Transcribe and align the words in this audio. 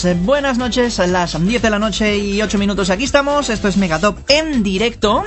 Pues, 0.00 0.16
eh, 0.16 0.18
buenas, 0.18 0.56
noches, 0.56 0.98
a 0.98 1.06
las 1.06 1.38
10 1.38 1.60
de 1.60 1.68
la 1.68 1.78
noche 1.78 2.16
y 2.16 2.40
8 2.40 2.56
minutos 2.56 2.88
aquí 2.88 3.04
estamos, 3.04 3.50
esto 3.50 3.68
es 3.68 3.76
Megatop 3.76 4.18
en 4.30 4.62
directo. 4.62 5.24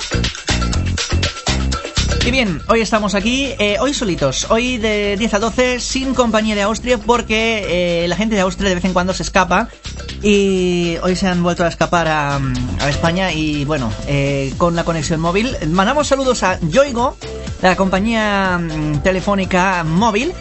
Y 2.26 2.32
bien, 2.32 2.60
hoy 2.68 2.82
estamos 2.82 3.14
aquí, 3.14 3.54
eh, 3.60 3.78
hoy 3.80 3.94
solitos, 3.94 4.50
hoy 4.50 4.80
de 4.80 5.16
10 5.16 5.34
a 5.36 5.40
12 5.40 5.80
sin 5.80 6.16
compañía 6.16 6.56
de 6.56 6.64
Austria 6.64 6.98
porque 6.98 8.04
eh, 8.04 8.08
la 8.08 8.16
gente 8.16 8.34
de 8.34 8.42
Austria 8.42 8.70
de 8.70 8.74
vez 8.74 8.86
en 8.86 8.94
cuando 8.94 9.14
se 9.14 9.22
escapa 9.22 9.70
y 10.24 10.96
hoy 11.04 11.16
se 11.16 11.28
han 11.28 11.44
vuelto 11.44 11.64
a 11.64 11.68
escapar 11.68 12.08
a, 12.08 12.42
España 12.90 13.32
y 13.32 13.66
bueno, 13.66 13.92
con 14.58 14.76
la 14.76 14.84
conexión 14.84 15.20
móvil. 15.20 15.56
Mandamos 15.68 16.08
saludos 16.08 16.42
a 16.42 16.60
Yoigo, 16.62 17.16
la 17.62 17.76
compañía 17.76 18.58
mm, 18.58 19.04
telefónica 19.04 19.84
móvil 19.84 20.34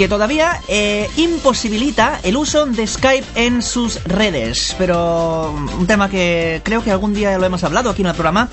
que 0.00 0.08
todavía 0.08 0.62
eh, 0.66 1.10
imposibilita 1.18 2.20
el 2.22 2.38
uso 2.38 2.64
de 2.64 2.86
Skype 2.86 3.26
en 3.34 3.60
sus 3.60 4.02
redes. 4.04 4.74
Pero 4.78 5.52
un 5.52 5.86
tema 5.86 6.08
que 6.08 6.62
creo 6.64 6.82
que 6.82 6.90
algún 6.90 7.12
día 7.12 7.36
lo 7.36 7.44
hemos 7.44 7.64
hablado 7.64 7.90
aquí 7.90 8.00
en 8.00 8.08
el 8.08 8.14
programa, 8.14 8.48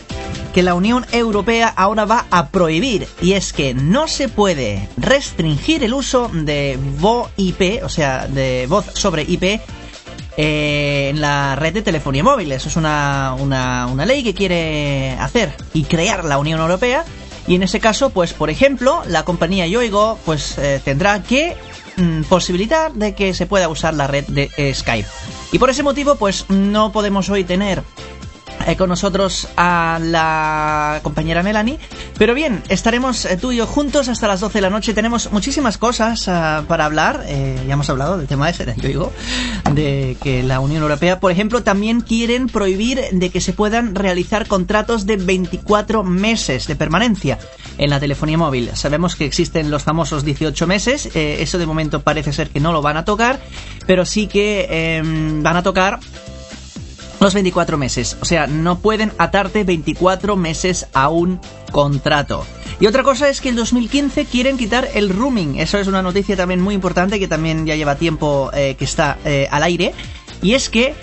que 0.54 0.62
la 0.62 0.74
Unión 0.74 1.06
Europea 1.14 1.70
ahora 1.74 2.04
va 2.04 2.26
a 2.32 2.50
prohibir, 2.50 3.08
y 3.22 3.32
es 3.32 3.54
que 3.54 3.74
no 3.74 4.10
se 4.10 4.28
puede 4.28 4.90
restringir 4.98 5.86
el 5.86 5.94
uso 5.94 6.30
de 6.34 6.78
VoIP, 7.00 7.82
o 7.82 7.88
sea, 7.88 8.28
de 8.28 8.66
voz 8.68 8.86
sobre 8.96 9.24
IP, 9.24 9.62
eh, 10.36 11.12
en 11.12 11.22
la 11.22 11.56
red 11.56 11.76
de 11.76 11.82
telefonía 11.82 12.26
móvil. 12.26 12.52
Eso 12.52 12.68
es 12.68 12.76
una, 12.76 13.38
una, 13.40 13.88
una 13.88 14.06
ley 14.06 14.22
que 14.22 14.34
quiere 14.34 15.12
hacer 15.18 15.54
y 15.74 15.86
crear 15.86 16.26
la 16.26 16.40
Unión 16.40 16.60
Europea 16.60 17.06
y 17.48 17.56
en 17.56 17.64
ese 17.64 17.80
caso, 17.80 18.10
pues 18.10 18.34
por 18.34 18.50
ejemplo, 18.50 19.02
la 19.08 19.24
compañía 19.24 19.68
Yoigo 19.68 20.20
pues 20.26 20.58
eh, 20.58 20.82
tendrá 20.84 21.24
que 21.24 21.56
mm, 21.96 22.24
posibilitar 22.24 22.94
de 22.94 23.16
que 23.16 23.34
se 23.34 23.46
pueda 23.46 23.70
usar 23.70 23.94
la 23.94 24.08
red 24.08 24.26
de 24.28 24.50
Skype. 24.74 25.08
Y 25.52 25.60
por 25.60 25.70
ese 25.70 25.84
motivo, 25.84 26.16
pues 26.16 26.50
no 26.50 26.92
podemos 26.92 27.30
hoy 27.30 27.44
tener 27.44 27.84
eh, 28.68 28.76
con 28.76 28.90
nosotros 28.90 29.48
a 29.56 29.98
la 30.02 31.00
compañera 31.02 31.42
Melanie. 31.42 31.80
Pero 32.18 32.34
bien, 32.34 32.62
estaremos 32.68 33.26
eh, 33.26 33.38
tú 33.38 33.54
y 33.54 33.58
yo 33.58 33.66
juntos 33.66 34.10
hasta 34.10 34.28
las 34.28 34.42
12 34.42 34.58
de 34.58 34.62
la 34.62 34.70
noche. 34.70 34.94
Tenemos 34.94 35.32
muchísimas 35.32 35.78
cosas 35.78 36.28
ah, 36.28 36.66
para 36.68 36.86
hablar. 36.86 37.24
Eh, 37.28 37.64
ya 37.66 37.74
hemos 37.74 37.90
hablado 37.90 38.18
del 38.18 38.28
tema 38.28 38.50
ese, 38.50 38.66
yo 38.76 38.88
digo, 38.88 39.14
de 39.72 40.18
que 40.22 40.44
la 40.44 40.60
Unión 40.60 40.82
Europea, 40.82 41.20
por 41.22 41.32
ejemplo, 41.32 41.64
también 41.64 42.02
quieren 42.02 42.48
prohibir 42.48 43.02
de 43.12 43.30
que 43.30 43.40
se 43.40 43.54
puedan 43.54 43.96
realizar 43.96 44.48
contratos 44.48 45.06
de 45.06 45.16
24 45.16 46.04
meses 46.04 46.68
de 46.68 46.76
permanencia 46.76 47.40
en 47.78 47.90
la 47.90 48.00
telefonía 48.00 48.38
móvil. 48.38 48.72
Sabemos 48.74 49.16
que 49.16 49.26
existen 49.26 49.72
los 49.72 49.84
famosos 49.84 50.26
18 50.26 50.68
meses. 50.68 51.10
eh, 51.16 51.38
eso 51.40 51.58
de 51.58 51.66
momento 51.66 52.02
parece 52.02 52.34
ser 52.34 52.50
que 52.50 52.60
no 52.60 52.74
lo 52.74 52.82
van 52.82 52.98
a 52.98 53.06
tocar, 53.06 53.40
pero 53.86 54.06
sí 54.06 54.28
que 54.28 54.98
em, 54.98 55.42
van 55.42 55.56
a 55.56 55.64
tocar 55.64 56.00
los 57.20 57.34
24 57.34 57.78
meses. 57.78 58.18
O 58.22 58.26
sea, 58.26 58.48
no 58.48 58.80
pueden 58.80 59.12
atarte 59.18 59.64
24 59.64 60.36
meses 60.36 60.88
a 60.94 61.10
un 61.10 61.40
contrato. 61.72 62.46
Y 62.80 62.86
otra 62.86 63.04
cosa 63.04 63.30
es 63.30 63.42
que 63.42 63.50
el 63.50 63.56
2015 63.56 64.26
quieren 64.26 64.58
quitar 64.58 64.88
el 64.94 65.10
roaming. 65.10 65.60
Eso 65.60 65.80
es 65.80 65.88
una 65.88 66.02
noticia 66.02 66.36
también 66.36 66.62
muy 66.62 66.76
importante 66.76 67.20
que 67.20 67.28
también 67.28 67.66
ya 67.66 67.76
lleva 67.76 67.96
tiempo 67.96 68.52
eh, 68.54 68.76
que 68.78 68.86
está 68.86 69.18
eh, 69.26 69.48
al 69.50 69.64
aire. 69.64 69.94
Y 70.42 70.54
es 70.54 70.70
que 70.70 70.94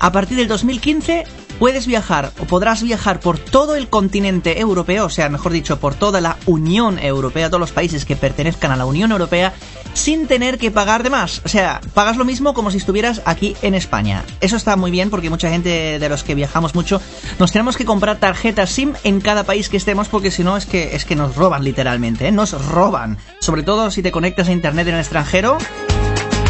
a 0.00 0.12
partir 0.12 0.36
del 0.38 0.48
2015 0.48 1.24
puedes 1.58 1.86
viajar 1.86 2.32
o 2.38 2.44
podrás 2.44 2.82
viajar 2.82 3.20
por 3.20 3.38
todo 3.38 3.74
el 3.74 3.88
continente 3.88 4.60
europeo, 4.60 5.06
o 5.06 5.10
sea, 5.10 5.28
mejor 5.28 5.52
dicho, 5.52 5.78
por 5.78 5.94
toda 5.94 6.20
la 6.20 6.36
Unión 6.46 6.98
Europea, 6.98 7.48
todos 7.48 7.60
los 7.60 7.72
países 7.72 8.04
que 8.04 8.16
pertenezcan 8.16 8.70
a 8.70 8.76
la 8.76 8.86
Unión 8.86 9.12
Europea, 9.12 9.52
sin 9.94 10.26
tener 10.26 10.58
que 10.58 10.70
pagar 10.70 11.02
de 11.02 11.10
más. 11.10 11.42
O 11.44 11.48
sea, 11.48 11.80
pagas 11.94 12.16
lo 12.16 12.24
mismo 12.24 12.54
como 12.54 12.70
si 12.70 12.78
estuvieras 12.78 13.22
aquí 13.24 13.56
en 13.62 13.74
España. 13.74 14.24
Eso 14.40 14.56
está 14.56 14.76
muy 14.76 14.90
bien 14.90 15.10
porque 15.10 15.30
mucha 15.30 15.50
gente 15.50 15.98
de 15.98 16.08
los 16.08 16.22
que 16.22 16.34
viajamos 16.34 16.74
mucho 16.74 17.00
nos 17.38 17.52
tenemos 17.52 17.76
que 17.76 17.84
comprar 17.84 18.18
tarjetas 18.18 18.70
SIM 18.70 18.94
en 19.04 19.20
cada 19.20 19.44
país 19.44 19.68
que 19.68 19.76
estemos 19.76 20.08
porque 20.08 20.30
si 20.30 20.44
no 20.44 20.56
es 20.56 20.66
que 20.66 20.94
es 20.94 21.04
que 21.04 21.16
nos 21.16 21.36
roban 21.36 21.64
literalmente, 21.64 22.28
¿eh? 22.28 22.32
nos 22.32 22.52
roban. 22.66 23.18
Sobre 23.40 23.62
todo 23.62 23.90
si 23.90 24.02
te 24.02 24.12
conectas 24.12 24.48
a 24.48 24.52
internet 24.52 24.88
en 24.88 24.94
el 24.94 25.00
extranjero. 25.00 25.58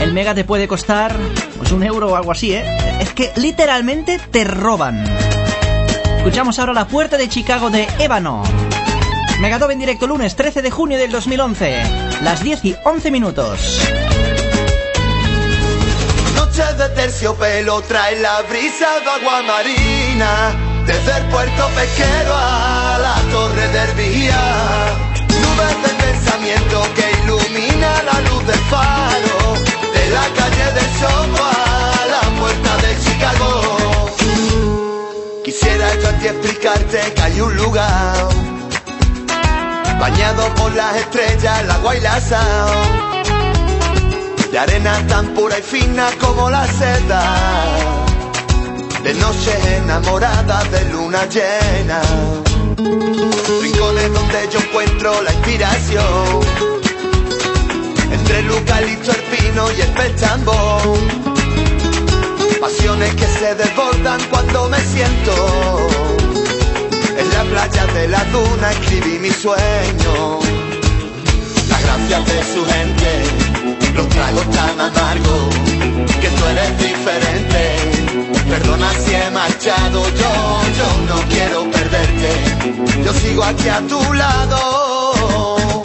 El 0.00 0.12
mega 0.12 0.34
te 0.34 0.44
puede 0.44 0.68
costar 0.68 1.16
pues 1.58 1.72
un 1.72 1.82
euro 1.82 2.08
o 2.08 2.16
algo 2.16 2.32
así, 2.32 2.52
¿eh? 2.54 2.64
Es 3.00 3.12
que 3.12 3.32
literalmente 3.36 4.20
te 4.30 4.44
roban. 4.44 5.04
Escuchamos 6.18 6.58
ahora 6.58 6.72
la 6.72 6.86
puerta 6.86 7.16
de 7.16 7.28
Chicago 7.28 7.68
de 7.70 7.88
Ébano. 7.98 8.42
Megatop 9.40 9.70
en 9.70 9.78
directo 9.78 10.06
lunes 10.06 10.36
13 10.36 10.62
de 10.62 10.70
junio 10.70 10.98
del 10.98 11.10
2011, 11.10 11.82
las 12.22 12.42
10 12.42 12.64
y 12.64 12.76
11 12.84 13.10
minutos. 13.10 13.80
Noche 16.34 16.62
de 16.74 16.88
terciopelo 16.90 17.80
trae 17.82 18.20
la 18.20 18.42
brisa 18.42 19.00
de 19.00 19.10
agua 19.10 19.42
marina 19.42 20.84
Desde 20.86 21.18
el 21.18 21.24
puerto 21.26 21.68
pesquero 21.68 22.34
a 22.34 22.98
la 23.00 23.32
torre 23.32 23.68
del 23.68 23.94
Vía 23.94 24.42
Nubes 25.40 25.82
de 25.82 26.04
pensamiento 26.04 26.82
que 26.94 27.22
ilumina 27.22 28.02
la 28.02 28.20
luz 28.28 28.46
del 28.46 28.58
faro 28.70 29.37
explicarte 36.28 37.14
que 37.14 37.22
hay 37.22 37.40
un 37.40 37.56
lugar 37.56 38.28
Bañado 39.98 40.54
por 40.54 40.72
las 40.74 40.96
estrellas, 40.96 41.60
el 41.60 41.70
agua 41.72 41.96
y 41.96 42.00
la 42.00 42.20
sal. 42.20 42.70
De 44.52 44.58
arena 44.58 45.04
tan 45.08 45.26
pura 45.34 45.58
y 45.58 45.62
fina 45.62 46.08
como 46.20 46.48
la 46.48 46.64
seda, 46.68 47.22
de 49.02 49.14
noches 49.14 49.66
enamoradas 49.66 50.70
de 50.70 50.84
luna 50.90 51.26
llena, 51.26 52.00
rincones 53.60 54.12
donde 54.14 54.48
yo 54.52 54.60
encuentro 54.60 55.20
la 55.22 55.32
inspiración, 55.32 56.77
entre 58.12 58.38
el 58.40 58.46
eucalipto, 58.50 59.10
el 59.12 59.22
pino 59.36 59.70
y 59.72 59.80
el 59.80 59.88
pechambón, 59.92 60.98
pasiones 62.60 63.14
que 63.14 63.26
se 63.26 63.54
desbordan 63.54 64.20
cuando 64.30 64.68
me 64.68 64.80
siento, 64.80 65.88
en 67.16 67.28
la 67.30 67.44
playa 67.44 67.86
de 67.86 68.08
la 68.08 68.24
duna 68.24 68.72
escribí 68.72 69.18
mi 69.18 69.30
sueño, 69.30 70.40
las 71.68 71.82
gracias 71.82 72.26
de 72.26 72.54
su 72.54 72.64
gente 72.64 73.48
los 73.98 74.08
tragos 74.10 74.50
tan 74.50 74.80
amargos, 74.80 75.54
que 76.20 76.28
tú 76.36 76.44
eres 76.52 76.78
diferente. 76.78 77.62
Perdona 78.48 78.90
si 78.92 79.14
he 79.14 79.30
marchado 79.30 80.08
yo, 80.20 80.32
yo 80.78 80.88
no 81.10 81.16
quiero 81.28 81.70
perderte. 81.70 82.30
Yo 83.04 83.12
sigo 83.12 83.42
aquí 83.44 83.68
a 83.68 83.80
tu 83.80 84.00
lado. 84.14 85.77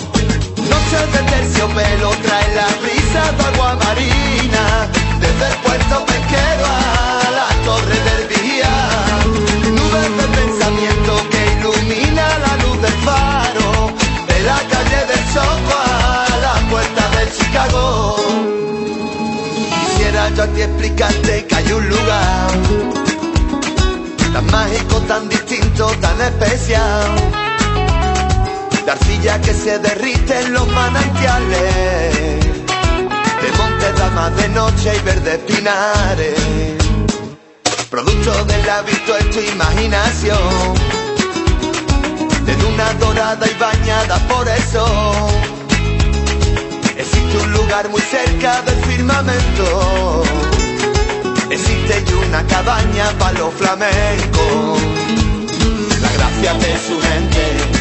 Noches 0.94 1.12
de 1.12 1.24
terciopelo 1.32 2.10
trae 2.22 2.54
la 2.54 2.68
brisa 2.82 3.32
de 3.32 3.44
agua 3.46 3.76
marina, 3.84 4.88
desde 5.20 5.48
el 5.48 5.58
puerto 5.66 6.06
pesquero 6.06 6.66
a 6.66 7.32
la 7.40 7.50
torre 7.66 7.98
del 8.10 8.28
Vía. 8.28 8.74
Nubes 9.74 10.12
de 10.18 10.28
pensamiento 10.38 11.12
que 11.32 11.42
ilumina 11.58 12.26
la 12.46 12.54
luz 12.64 12.82
del 12.82 12.98
faro, 13.08 13.92
de 14.28 14.40
la 14.44 14.60
calle 14.72 15.00
del 15.10 15.24
Soco 15.34 15.74
a 15.74 16.38
la 16.46 16.56
puerta 16.70 17.10
del 17.18 17.30
Chicago. 17.38 18.16
Quisiera 19.74 20.30
yo 20.36 20.44
a 20.44 20.48
ti 20.48 20.62
explicarte 20.62 21.46
que 21.48 21.56
hay 21.56 21.72
un 21.72 21.90
lugar 21.90 22.52
tan 24.32 24.46
mágico, 24.52 25.00
tan 25.08 25.28
distinto, 25.28 25.88
tan 26.02 26.22
especial. 26.22 27.53
Arcilla 28.94 29.42
que 29.42 29.56
se 29.56 29.80
derrite 29.80 30.40
en 30.40 30.54
los 30.54 30.68
manantiales, 30.68 32.46
de 33.42 33.52
monte 33.58 33.92
damas 33.98 34.36
de 34.38 34.50
noche 34.50 34.92
y 34.96 35.00
verdes 35.00 35.40
pinares. 35.48 36.40
Producto 37.90 38.46
del 38.46 38.70
hábito 38.70 39.18
es 39.18 39.32
tu 39.32 39.40
imaginación, 39.40 40.76
de 42.46 42.56
luna 42.58 42.94
dorada 43.00 43.48
y 43.48 43.54
bañada 43.60 44.20
por 44.28 44.48
eso. 44.48 44.86
Existe 46.96 47.38
un 47.46 47.52
lugar 47.52 47.90
muy 47.90 48.02
cerca 48.02 48.62
del 48.62 48.80
firmamento. 48.86 50.24
Existe 51.50 52.04
y 52.08 52.14
una 52.28 52.46
cabaña 52.46 53.10
para 53.18 53.40
los 53.40 53.56
flamencos. 53.56 54.82
La 56.00 56.12
gracia 56.12 56.54
de 56.54 56.78
su 56.88 57.02
gente, 57.02 57.73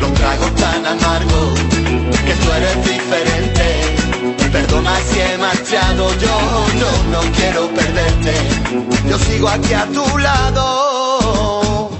los 0.00 0.12
tragos 0.14 0.54
tan 0.56 0.86
amargos, 0.86 1.60
que 2.26 2.34
tú 2.34 2.52
eres 2.52 2.76
diferente. 2.84 3.96
Perdona 4.52 4.92
si 5.10 5.20
he 5.20 5.38
marchado 5.38 6.12
yo, 6.18 6.36
yo 6.80 6.90
no 7.12 7.20
quiero 7.36 7.68
perderte. 7.68 8.34
Yo 9.08 9.18
sigo 9.18 9.48
aquí 9.48 9.74
a 9.74 9.86
tu 9.86 10.18
lado. 10.18 11.90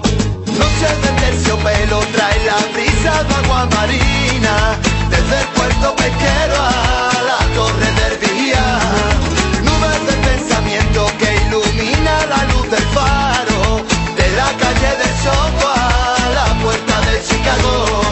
Noches 0.47 1.03
de 1.03 1.11
terciopelo 1.23 1.99
trae 2.15 2.45
la 2.45 2.59
brisa 2.73 3.25
de 3.25 3.35
agua 3.35 3.67
marina 3.75 4.79
Desde 5.11 5.41
el 5.41 5.49
puerto 5.49 5.97
pesquero 5.97 6.57
a 6.57 7.13
la 7.31 7.41
torre 7.57 7.91
del 8.01 8.15
Vía 8.23 8.67
Nubes 9.67 10.01
de 10.07 10.15
pensamiento 10.29 11.11
que 11.19 11.29
ilumina 11.47 12.27
la 12.27 12.45
luz 12.53 12.71
del 12.71 12.87
faro 12.95 13.85
De 14.17 14.27
la 14.37 14.49
calle 14.63 14.91
la 15.01 15.51
puerta 15.59 15.74
de 17.63 18.04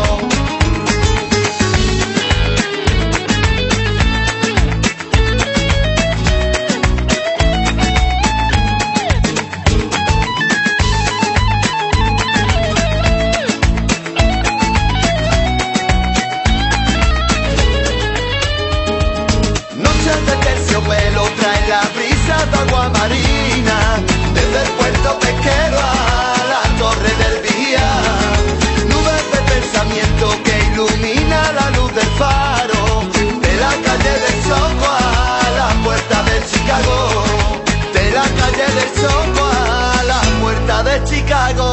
I 41.43 41.53
go 41.53 41.72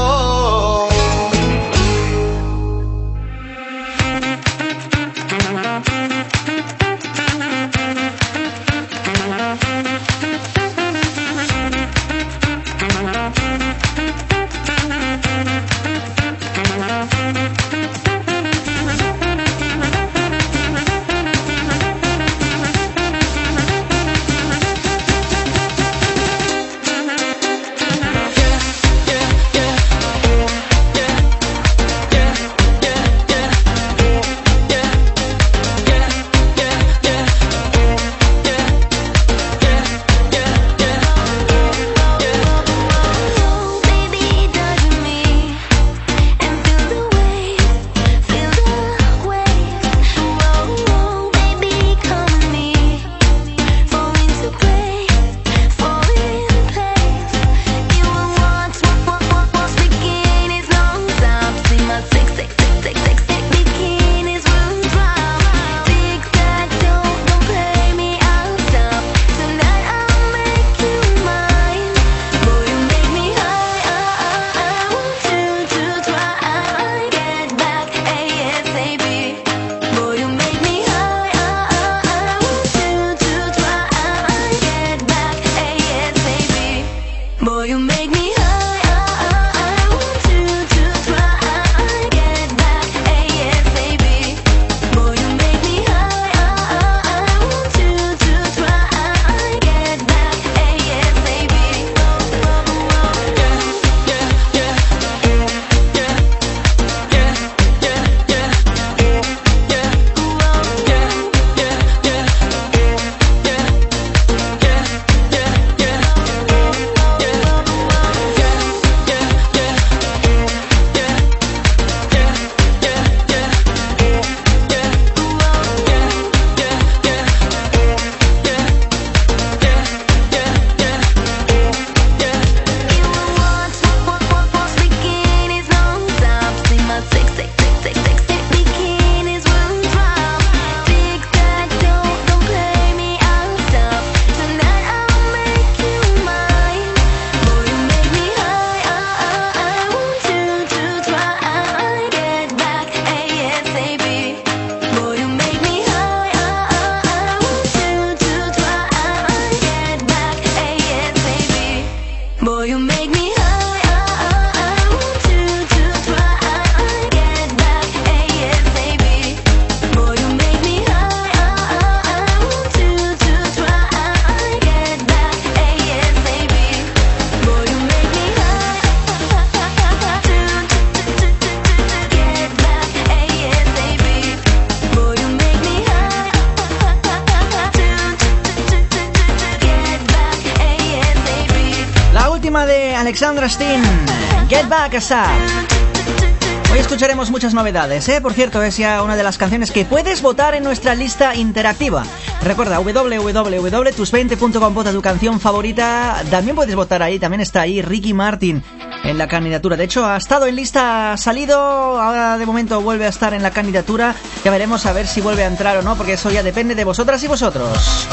Hoy 194.99 196.77
escucharemos 196.77 197.31
muchas 197.31 197.53
novedades, 197.53 198.09
¿eh? 198.09 198.19
Por 198.19 198.33
cierto, 198.33 198.61
es 198.61 198.75
ya 198.75 199.01
una 199.01 199.15
de 199.15 199.23
las 199.23 199.37
canciones 199.37 199.71
que 199.71 199.85
puedes 199.85 200.21
votar 200.21 200.55
en 200.55 200.63
nuestra 200.65 200.93
lista 200.93 201.35
interactiva. 201.35 202.03
Recuerda, 202.43 202.81
www.tus20.com, 202.81 204.73
vota 204.73 204.91
tu 204.91 205.01
canción 205.01 205.39
favorita. 205.39 206.21
También 206.29 206.53
puedes 206.53 206.75
votar 206.75 207.01
ahí, 207.01 207.17
también 207.17 207.39
está 207.39 207.61
ahí 207.61 207.81
Ricky 207.81 208.13
Martin 208.13 208.61
en 209.05 209.17
la 209.17 209.29
candidatura. 209.29 209.77
De 209.77 209.85
hecho, 209.85 210.05
ha 210.05 210.17
estado 210.17 210.47
en 210.47 210.57
lista, 210.57 211.13
ha 211.13 211.17
salido, 211.17 211.57
ahora 211.57 212.37
de 212.37 212.45
momento 212.45 212.81
vuelve 212.81 213.05
a 213.05 213.09
estar 213.09 213.33
en 213.33 213.41
la 213.41 213.51
candidatura. 213.51 214.15
Ya 214.43 214.51
veremos 214.51 214.85
a 214.85 214.91
ver 214.91 215.07
si 215.07 215.21
vuelve 215.21 215.45
a 215.45 215.47
entrar 215.47 215.77
o 215.77 215.81
no, 215.81 215.95
porque 215.95 216.13
eso 216.13 216.29
ya 216.29 216.43
depende 216.43 216.75
de 216.75 216.83
vosotras 216.83 217.23
y 217.23 217.27
vosotros. 217.27 218.05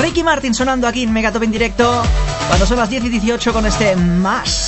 Ricky 0.00 0.22
Martin 0.22 0.54
sonando 0.54 0.86
aquí 0.86 1.02
en 1.02 1.12
Megatop 1.12 1.42
en 1.42 1.50
directo, 1.50 2.00
cuando 2.46 2.64
son 2.64 2.78
las 2.78 2.88
10 2.90 3.06
y 3.06 3.08
18 3.08 3.52
con 3.52 3.66
este 3.66 3.96
más. 3.96 4.67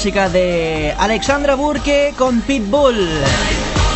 Música 0.00 0.30
de 0.30 0.94
Alexandra 0.98 1.56
Burke 1.56 2.14
con 2.16 2.40
Pitbull. 2.40 3.06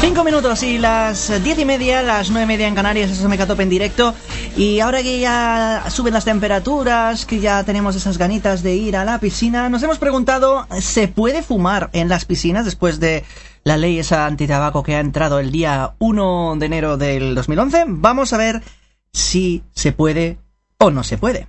Cinco 0.02 0.22
minutos 0.22 0.62
y 0.62 0.76
las 0.76 1.42
diez 1.42 1.58
y 1.58 1.64
media, 1.64 2.02
las 2.02 2.28
nueve 2.28 2.44
y 2.44 2.46
media 2.46 2.68
en 2.68 2.74
Canarias, 2.74 3.10
eso 3.10 3.26
me 3.26 3.38
cató 3.38 3.58
en 3.58 3.70
directo. 3.70 4.12
Y 4.54 4.80
ahora 4.80 5.02
que 5.02 5.18
ya 5.18 5.82
suben 5.88 6.12
las 6.12 6.26
temperaturas, 6.26 7.24
que 7.24 7.40
ya 7.40 7.64
tenemos 7.64 7.96
esas 7.96 8.18
ganitas 8.18 8.62
de 8.62 8.74
ir 8.74 8.98
a 8.98 9.06
la 9.06 9.18
piscina, 9.18 9.70
nos 9.70 9.82
hemos 9.82 9.96
preguntado, 9.96 10.66
¿se 10.78 11.08
puede 11.08 11.42
fumar 11.42 11.88
en 11.94 12.10
las 12.10 12.26
piscinas 12.26 12.66
después 12.66 13.00
de 13.00 13.24
la 13.62 13.78
ley 13.78 13.98
esa 13.98 14.26
antitabaco 14.26 14.82
que 14.82 14.96
ha 14.96 15.00
entrado 15.00 15.38
el 15.38 15.50
día 15.50 15.94
1 16.00 16.56
de 16.58 16.66
enero 16.66 16.98
del 16.98 17.34
2011? 17.34 17.84
Vamos 17.88 18.34
a 18.34 18.36
ver 18.36 18.62
si 19.10 19.62
se 19.74 19.92
puede 19.92 20.36
o 20.76 20.90
no 20.90 21.02
se 21.02 21.16
puede. 21.16 21.48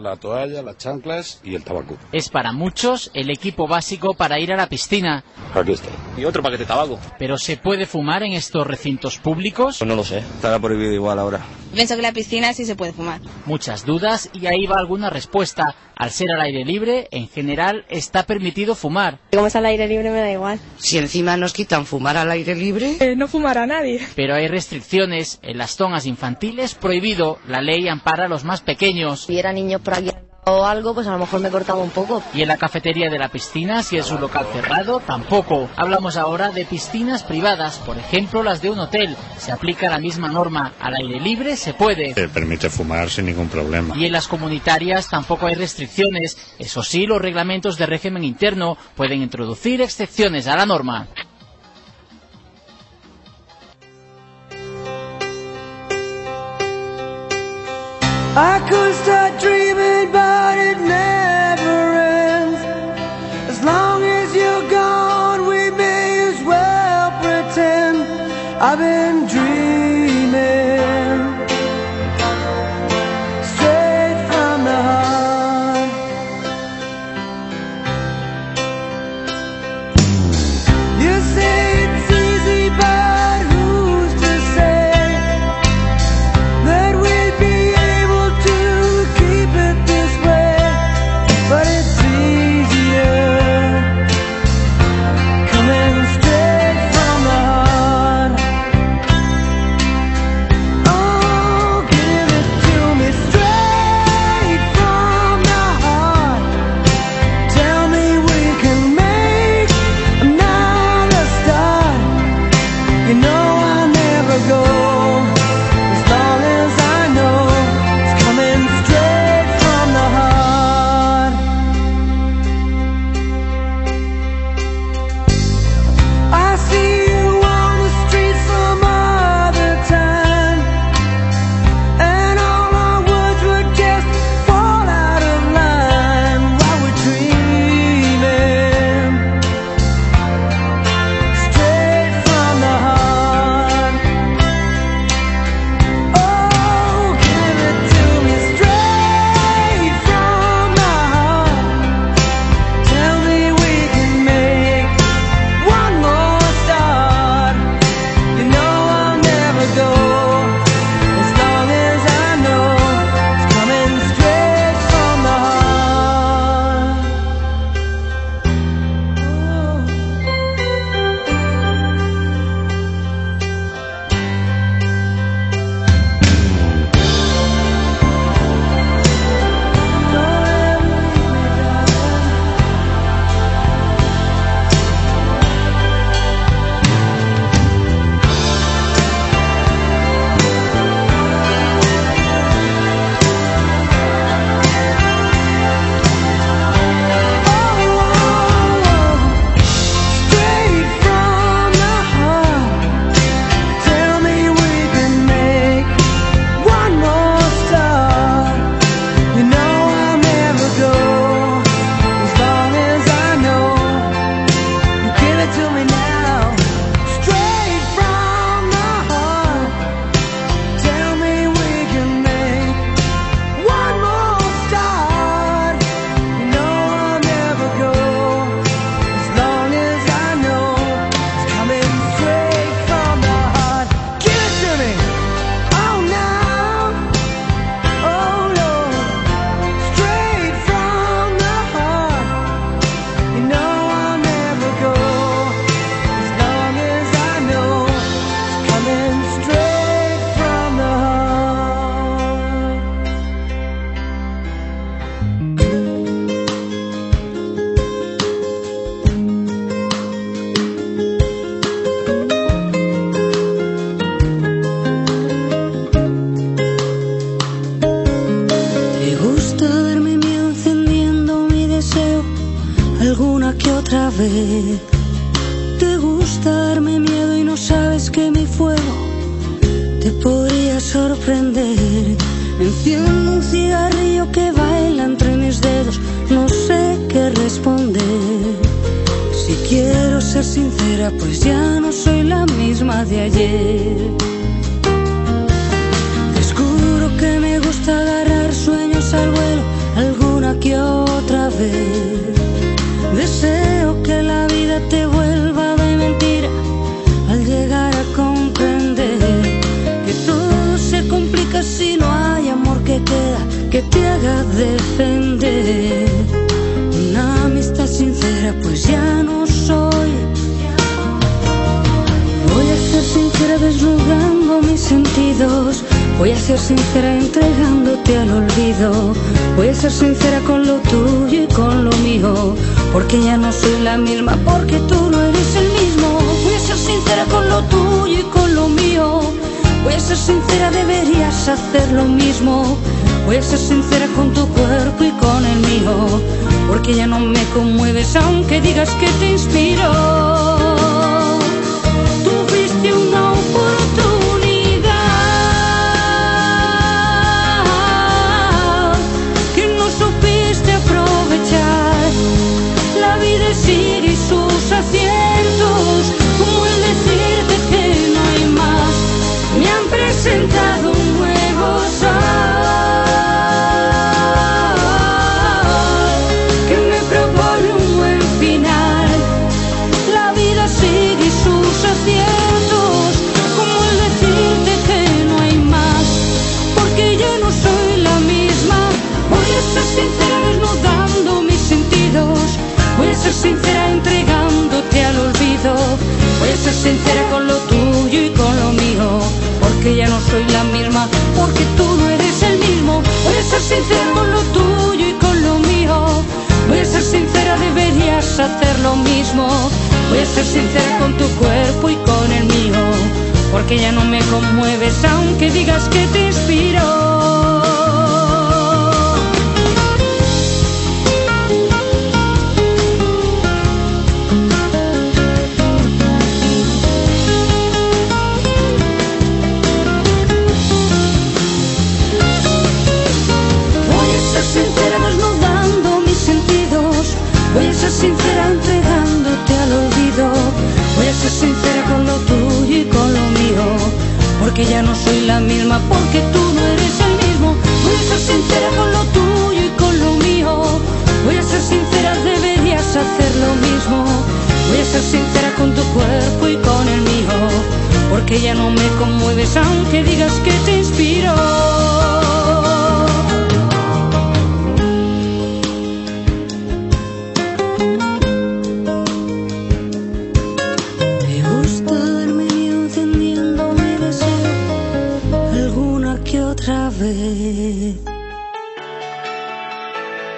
La 0.00 0.13
toalla, 0.24 0.62
las 0.62 0.78
chanclas 0.78 1.40
y 1.44 1.54
el 1.54 1.62
tabaco. 1.62 1.98
Es 2.10 2.30
para 2.30 2.50
muchos 2.52 3.10
el 3.12 3.28
equipo 3.30 3.68
básico 3.68 4.14
para 4.14 4.40
ir 4.40 4.52
a 4.52 4.56
la 4.56 4.68
piscina, 4.68 5.22
Aquí 5.54 5.72
está. 5.72 5.90
Y 6.16 6.24
otro 6.24 6.42
paquete 6.42 6.62
de 6.62 6.66
tabaco. 6.66 6.98
pero 7.18 7.36
¿se 7.36 7.58
puede 7.58 7.84
fumar 7.86 8.22
en 8.22 8.32
estos 8.32 8.66
recintos 8.66 9.18
públicos? 9.18 9.76
Pues 9.78 9.86
no 9.88 9.94
lo 9.94 10.02
sé. 10.02 10.18
Estará 10.18 10.58
prohibido 10.58 10.92
igual 10.92 11.18
ahora. 11.18 11.40
Pienso 11.74 11.94
que 11.94 12.00
en 12.00 12.06
la 12.06 12.12
piscina 12.12 12.54
sí 12.54 12.64
se 12.64 12.74
puede 12.74 12.92
fumar. 12.92 13.20
Muchas 13.44 13.84
dudas 13.84 14.30
y 14.32 14.46
ahí 14.46 14.66
va 14.66 14.76
alguna 14.78 15.10
respuesta. 15.10 15.74
Al 15.96 16.10
ser 16.10 16.30
al 16.30 16.40
aire 16.40 16.64
libre, 16.64 17.08
en 17.10 17.28
general 17.28 17.84
está 17.88 18.24
permitido 18.26 18.74
fumar, 18.74 19.18
Como 19.32 19.46
es 19.46 19.56
al 19.56 19.66
aire 19.66 19.86
libre 19.86 20.10
me 20.10 20.18
da 20.20 20.30
igual. 20.30 20.58
Si 20.76 20.98
encima 20.98 21.36
nos 21.36 21.52
quitan 21.52 21.86
fumar 21.86 22.16
al 22.16 22.30
aire 22.30 22.54
libre, 22.54 23.14
no 23.16 23.28
fumará 23.28 23.66
nadie. 23.66 24.00
pero 24.16 24.34
hay 24.34 24.48
restricciones. 24.48 25.38
En 25.42 25.58
las 25.58 25.76
zonas 25.76 26.06
infantiles 26.06 26.74
prohibido. 26.74 27.38
La 27.46 27.60
ley 27.60 27.88
ampara 27.88 28.24
a 28.24 28.28
los 28.28 28.44
más 28.44 28.60
pequeños. 28.60 29.24
Si 29.26 29.38
era 29.38 29.52
niño 29.52 29.78
por 29.78 29.94
aquí 29.94 30.10
o 30.46 30.66
algo, 30.66 30.94
pues 30.94 31.06
a 31.06 31.12
lo 31.12 31.18
mejor 31.18 31.40
me 31.40 31.50
cortaba 31.50 31.80
un 31.80 31.90
poco. 31.90 32.22
Y 32.34 32.42
en 32.42 32.48
la 32.48 32.56
cafetería 32.56 33.10
de 33.10 33.18
la 33.18 33.28
piscina, 33.28 33.82
si 33.82 33.96
es 33.96 34.10
un 34.10 34.20
local 34.20 34.46
cerrado, 34.52 35.00
tampoco. 35.00 35.68
Hablamos 35.76 36.16
ahora 36.16 36.50
de 36.50 36.64
piscinas 36.64 37.22
privadas, 37.22 37.78
por 37.78 37.98
ejemplo 37.98 38.42
las 38.42 38.60
de 38.60 38.70
un 38.70 38.78
hotel. 38.78 39.16
Se 39.38 39.52
aplica 39.52 39.90
la 39.90 39.98
misma 39.98 40.28
norma. 40.28 40.72
Al 40.80 40.94
aire 40.94 41.20
libre 41.20 41.56
se 41.56 41.74
puede. 41.74 42.14
Te 42.14 42.28
permite 42.28 42.70
fumar 42.70 43.10
sin 43.10 43.26
ningún 43.26 43.48
problema. 43.48 43.96
Y 43.96 44.06
en 44.06 44.12
las 44.12 44.28
comunitarias 44.28 45.08
tampoco 45.08 45.46
hay 45.46 45.54
restricciones. 45.54 46.54
Eso 46.58 46.82
sí, 46.82 47.06
los 47.06 47.20
reglamentos 47.20 47.78
de 47.78 47.86
régimen 47.86 48.24
interno 48.24 48.76
pueden 48.96 49.22
introducir 49.22 49.80
excepciones 49.80 50.46
a 50.46 50.56
la 50.56 50.66
norma. 50.66 51.08
I 58.36 58.58
could 58.68 58.94
start 58.96 59.40
dreaming, 59.40 60.10
but 60.10 60.58
it 60.58 60.78
never 60.80 61.94
ends. 61.94 62.60
As 63.48 63.62
long 63.62 64.02
as 64.02 64.34
you're 64.34 64.68
gone, 64.68 65.46
we 65.46 65.70
may 65.70 66.18
as 66.30 66.42
well 66.42 67.12
pretend 67.22 68.02
I've 68.60 68.78
been 68.78 69.03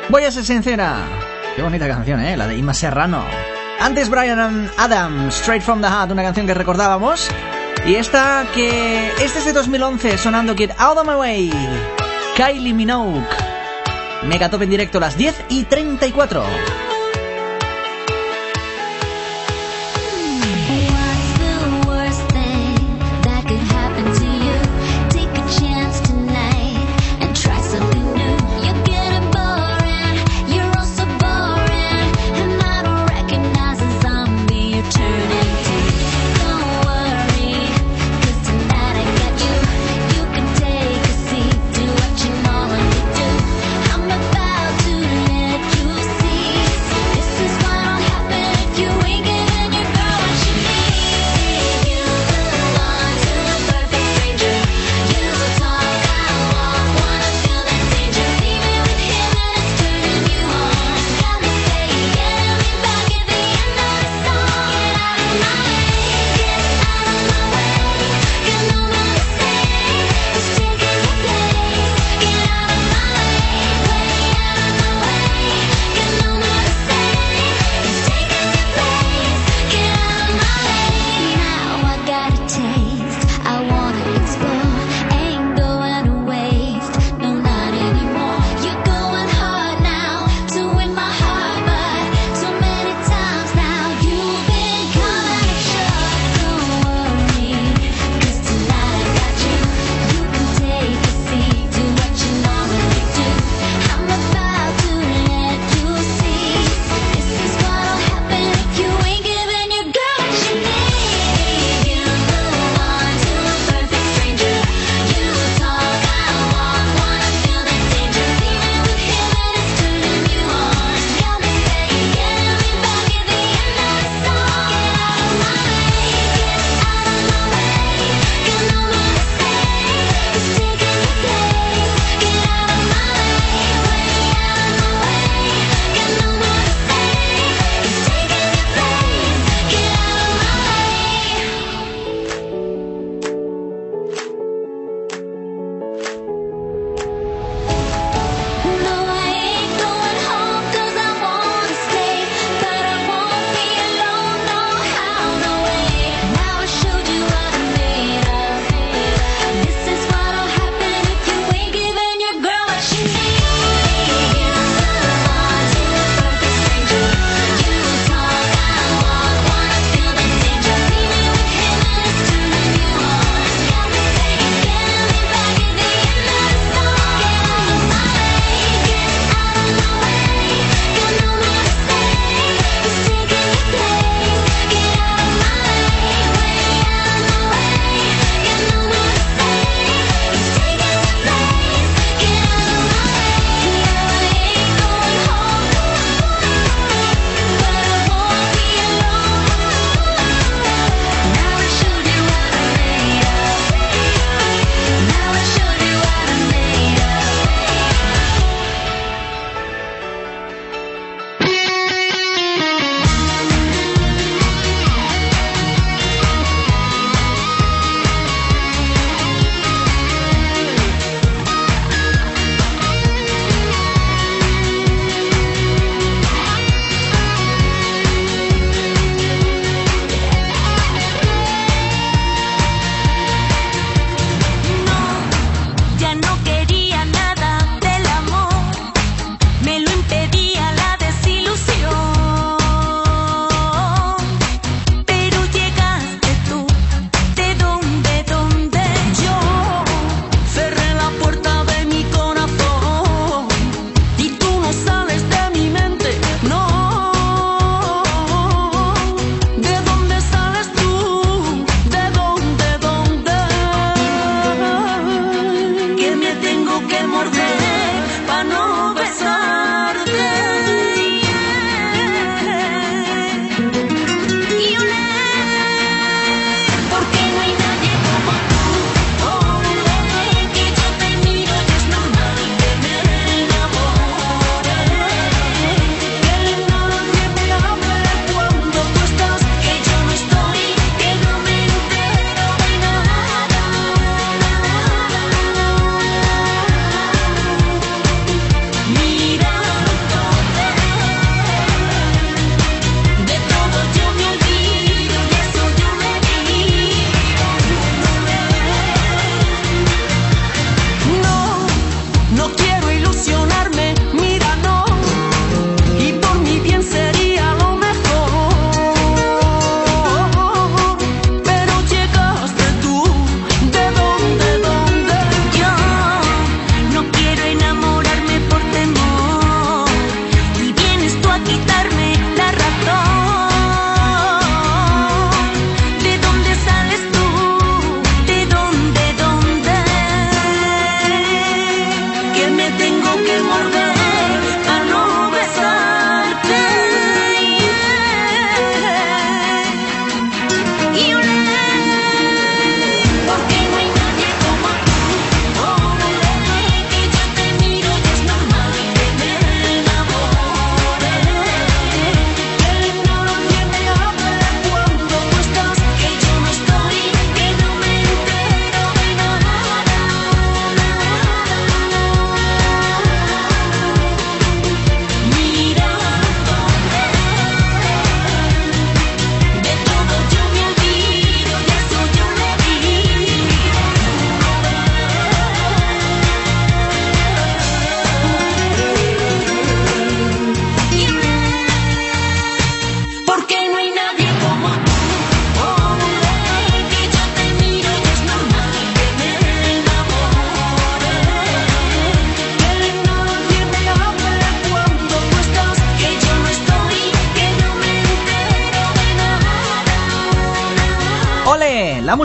Voy 0.08 0.24
a 0.24 0.30
ser 0.30 0.44
sincera. 0.44 0.96
Qué 1.54 1.62
bonita 1.62 1.86
canción, 1.86 2.20
¿eh? 2.20 2.36
La 2.36 2.46
de 2.46 2.56
Ima 2.56 2.72
Serrano. 2.72 3.24
Antes 3.80 4.08
Brian 4.08 4.70
Adams, 4.78 5.36
Straight 5.36 5.62
from 5.62 5.82
the 5.82 5.88
Heart, 5.88 6.12
una 6.12 6.22
canción 6.22 6.46
que 6.46 6.54
recordábamos. 6.54 7.28
Y 7.86 7.96
esta 7.96 8.46
que... 8.54 9.08
Este 9.20 9.38
es 9.38 9.44
de 9.44 9.52
2011, 9.52 10.16
sonando 10.18 10.56
Get 10.56 10.72
Out 10.78 10.98
of 10.98 11.06
My 11.06 11.14
Way. 11.14 11.52
Kylie 12.36 12.72
Minogue. 12.72 13.22
Megatop 14.24 14.62
en 14.62 14.70
directo 14.70 14.98
a 14.98 15.02
las 15.02 15.16
10 15.16 15.44
y 15.50 15.64
34. 15.64 16.42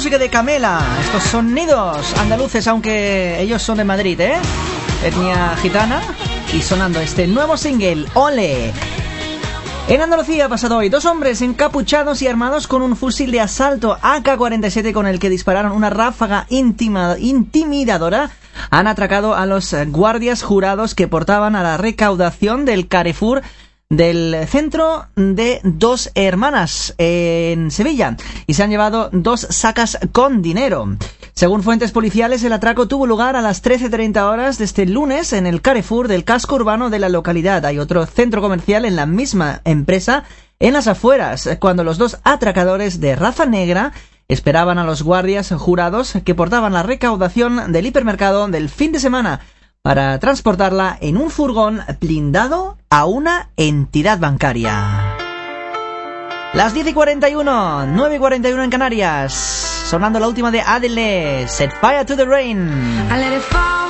Música 0.01 0.17
de 0.17 0.29
Camela, 0.31 0.81
estos 0.99 1.21
sonidos 1.25 2.17
andaluces, 2.17 2.67
aunque 2.67 3.39
ellos 3.39 3.61
son 3.61 3.77
de 3.77 3.83
Madrid, 3.83 4.19
¿eh? 4.19 4.33
Etnia 5.05 5.55
gitana. 5.61 6.01
Y 6.57 6.63
sonando 6.63 6.99
este 6.99 7.27
nuevo 7.27 7.55
single, 7.55 8.07
Ole. 8.15 8.73
En 9.87 10.01
Andalucía 10.01 10.45
ha 10.45 10.49
pasado 10.49 10.77
hoy 10.77 10.89
dos 10.89 11.05
hombres 11.05 11.43
encapuchados 11.43 12.23
y 12.23 12.27
armados 12.27 12.65
con 12.65 12.81
un 12.81 12.97
fusil 12.97 13.29
de 13.31 13.41
asalto 13.41 13.95
AK-47 14.01 14.91
con 14.91 15.05
el 15.05 15.19
que 15.19 15.29
dispararon 15.29 15.71
una 15.71 15.91
ráfaga 15.91 16.47
intima- 16.49 17.15
intimidadora 17.19 18.31
han 18.71 18.87
atracado 18.87 19.35
a 19.35 19.45
los 19.45 19.71
guardias 19.89 20.41
jurados 20.41 20.95
que 20.95 21.07
portaban 21.07 21.55
a 21.55 21.61
la 21.61 21.77
recaudación 21.77 22.65
del 22.65 22.87
Carrefour 22.87 23.43
del 23.91 24.47
centro 24.47 25.07
de 25.17 25.59
dos 25.63 26.11
hermanas 26.15 26.95
en 26.97 27.69
Sevilla 27.71 28.15
y 28.51 28.53
se 28.53 28.63
han 28.63 28.69
llevado 28.69 29.09
dos 29.13 29.47
sacas 29.49 29.97
con 30.11 30.41
dinero. 30.41 30.97
Según 31.31 31.63
fuentes 31.63 31.93
policiales, 31.93 32.43
el 32.43 32.51
atraco 32.51 32.85
tuvo 32.85 33.07
lugar 33.07 33.37
a 33.37 33.41
las 33.41 33.63
13.30 33.63 34.21
horas 34.23 34.57
de 34.57 34.65
este 34.65 34.85
lunes 34.85 35.31
en 35.31 35.47
el 35.47 35.61
Carrefour 35.61 36.09
del 36.09 36.25
casco 36.25 36.55
urbano 36.55 36.89
de 36.89 36.99
la 36.99 37.07
localidad. 37.07 37.65
Hay 37.65 37.79
otro 37.79 38.05
centro 38.05 38.41
comercial 38.41 38.83
en 38.83 38.97
la 38.97 39.05
misma 39.05 39.61
empresa 39.63 40.25
en 40.59 40.73
las 40.73 40.87
afueras, 40.87 41.47
cuando 41.61 41.85
los 41.85 41.97
dos 41.97 42.17
atracadores 42.25 42.99
de 42.99 43.15
raza 43.15 43.45
negra 43.45 43.93
esperaban 44.27 44.77
a 44.79 44.83
los 44.83 45.01
guardias 45.01 45.53
jurados 45.57 46.15
que 46.25 46.35
portaban 46.35 46.73
la 46.73 46.83
recaudación 46.83 47.71
del 47.71 47.85
hipermercado 47.85 48.49
del 48.49 48.67
fin 48.67 48.91
de 48.91 48.99
semana 48.99 49.39
para 49.81 50.19
transportarla 50.19 50.97
en 50.99 51.15
un 51.15 51.29
furgón 51.29 51.79
blindado 52.01 52.77
a 52.89 53.05
una 53.05 53.51
entidad 53.55 54.19
bancaria. 54.19 55.10
Las 56.53 56.73
10 56.73 56.87
y 56.87 56.93
41, 56.93 57.85
9 57.87 58.15
y 58.15 58.19
41 58.19 58.63
en 58.63 58.69
Canarias, 58.69 59.33
sonando 59.89 60.19
la 60.19 60.27
última 60.27 60.51
de 60.51 60.59
Adele, 60.59 61.47
Set 61.47 61.71
Fire 61.79 62.05
to 62.05 62.17
the 62.17 62.25
Rain. 62.25 62.69
I 63.09 63.17
let 63.17 63.37
it 63.37 63.41
fall, 63.41 63.80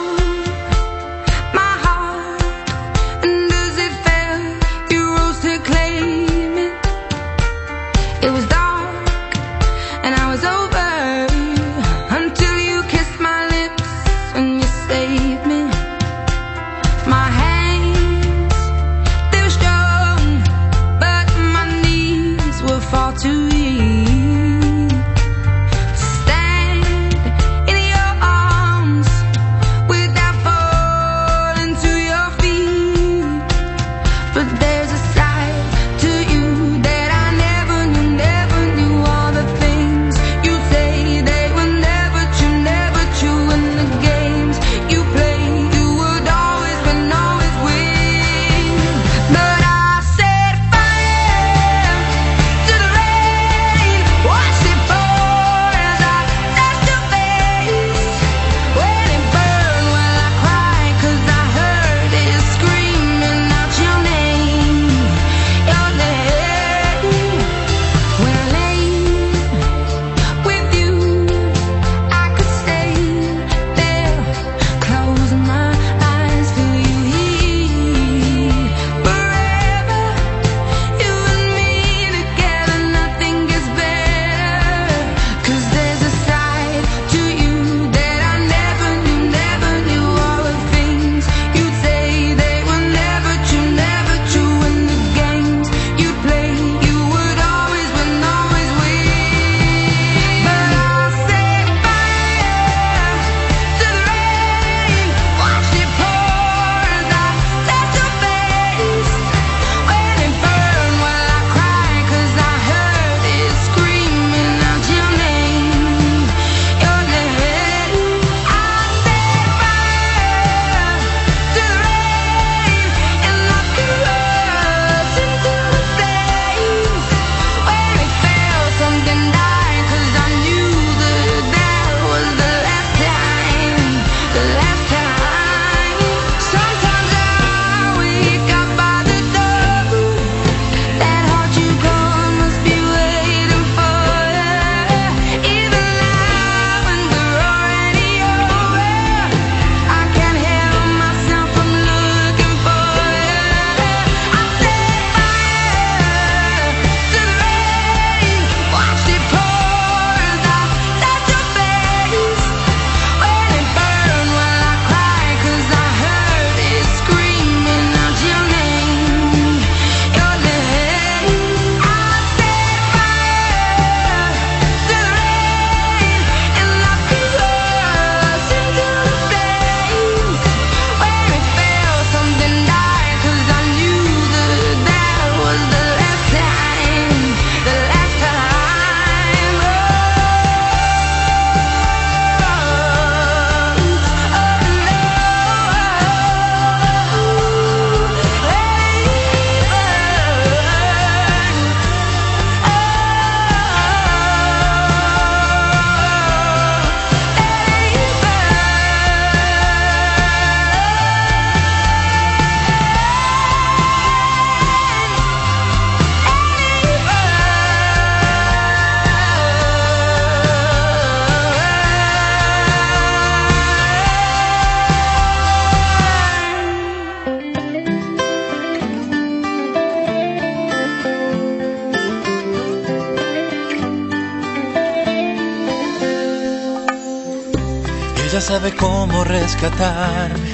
Sabe 238.42 238.76
cómo 238.76 239.24
rescatarme 239.24 240.50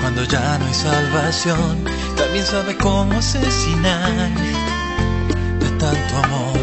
cuando 0.00 0.22
ya 0.24 0.58
no 0.58 0.66
hay 0.66 0.74
salvación. 0.74 1.84
También 2.16 2.46
sabe 2.46 2.76
cómo 2.76 3.12
asesinar 3.18 4.30
de 5.58 5.68
tanto 5.70 6.16
amor. 6.22 6.58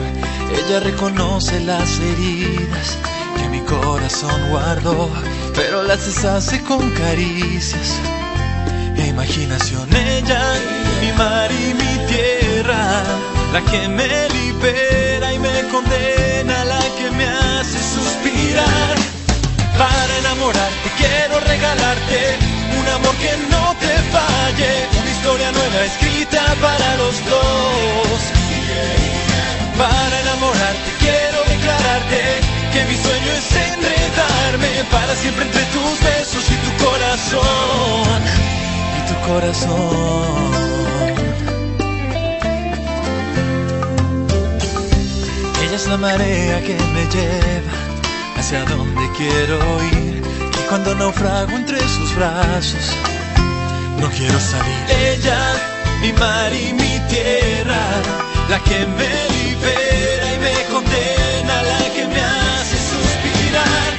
Ella 0.58 0.80
reconoce 0.80 1.60
las 1.60 2.00
heridas 2.00 2.98
que 3.38 3.50
mi 3.50 3.60
corazón 3.60 4.50
guardó, 4.50 5.10
pero 5.54 5.84
las 5.84 6.06
deshace 6.06 6.64
con 6.64 6.90
caricias 6.92 8.00
e 8.96 9.08
imaginación. 9.08 9.88
Ella, 9.94 10.42
mi 11.02 11.12
mar 11.12 11.52
y 11.52 11.74
mi 11.74 12.08
tierra, 12.08 13.04
la 13.54 13.62
que 13.70 13.88
me 13.90 14.08
libera 14.30 15.34
y 15.34 15.40
me 15.40 15.68
condena, 15.70 16.66
la 16.66 16.80
que 16.98 17.12
me 17.12 17.26
hace 17.26 17.78
suspirar. 17.78 19.19
Para 19.80 20.18
enamorarte 20.18 20.90
quiero 20.98 21.40
regalarte 21.40 22.20
un 22.80 22.88
amor 22.96 23.16
que 23.16 23.32
no 23.50 23.74
te 23.80 23.94
falle, 24.12 24.72
una 25.00 25.10
historia 25.10 25.52
nueva 25.54 25.86
escrita 25.86 26.44
para 26.60 26.98
los 26.98 27.16
dos. 27.24 28.20
Para 29.78 30.20
enamorarte 30.20 30.92
quiero 31.00 31.40
declararte 31.48 32.20
que 32.74 32.84
mi 32.90 32.98
sueño 32.98 33.32
es 33.32 33.52
enredarme 33.56 34.84
para 34.92 35.16
siempre 35.16 35.46
entre 35.46 35.64
tus 35.76 35.96
besos 36.04 36.44
y 36.52 36.58
tu 36.66 36.72
corazón. 36.84 38.20
Y 38.98 39.02
tu 39.08 39.16
corazón. 39.32 40.50
Ella 45.64 45.76
es 45.76 45.88
la 45.88 45.98
marea 45.98 46.62
que 46.64 46.76
me 46.76 47.04
lleva 47.16 47.89
donde 48.50 49.08
quiero 49.16 49.60
ir. 49.94 50.24
Y 50.60 50.68
cuando 50.68 50.96
naufrago 50.96 51.52
entre 51.52 51.80
sus 51.88 52.16
brazos, 52.16 52.96
no 54.00 54.10
quiero 54.10 54.40
salir. 54.40 54.86
Ella, 54.90 55.40
mi 56.02 56.12
mar 56.14 56.52
y 56.52 56.74
mi 56.74 57.00
tierra, 57.10 57.84
la 58.50 58.60
que 58.64 58.80
me 58.98 59.14
libera 59.38 60.34
y 60.34 60.40
me 60.40 60.56
condena, 60.74 61.62
la 61.62 61.94
que 61.94 62.08
me 62.08 62.22
hace 62.22 62.78
suspirar. 62.92 63.94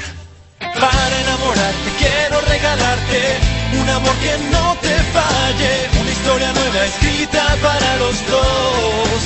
Para 0.59 1.21
enamorarte 1.21 1.91
quiero 2.01 2.41
regalarte 2.41 3.21
un 3.81 3.89
amor 3.89 4.17
que 4.17 4.35
no 4.51 4.77
te 4.83 4.95
falle, 5.15 5.73
una 6.01 6.11
historia 6.11 6.53
nueva 6.53 6.87
escrita 6.87 7.57
para 7.63 7.97
los 7.99 8.17
dos. 8.27 9.21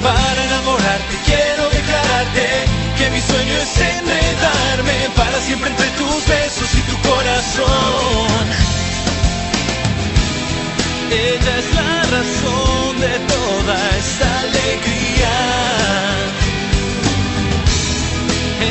Para 0.00 0.44
enamorarte 0.44 1.16
quiero 1.26 1.70
declararte 1.70 2.83
mi 3.10 3.20
sueño 3.20 3.52
es 3.54 3.76
enredarme 3.80 5.10
para 5.16 5.38
siempre 5.40 5.70
entre 5.70 5.88
tus 5.90 6.26
besos 6.26 6.68
y 6.74 6.80
tu 6.90 6.96
corazón. 7.08 8.46
Ella 11.10 11.58
es 11.58 11.74
la 11.74 12.02
razón 12.16 13.00
de 13.00 13.18
toda 13.34 13.76
esta 13.98 14.40
alegría. 14.40 15.34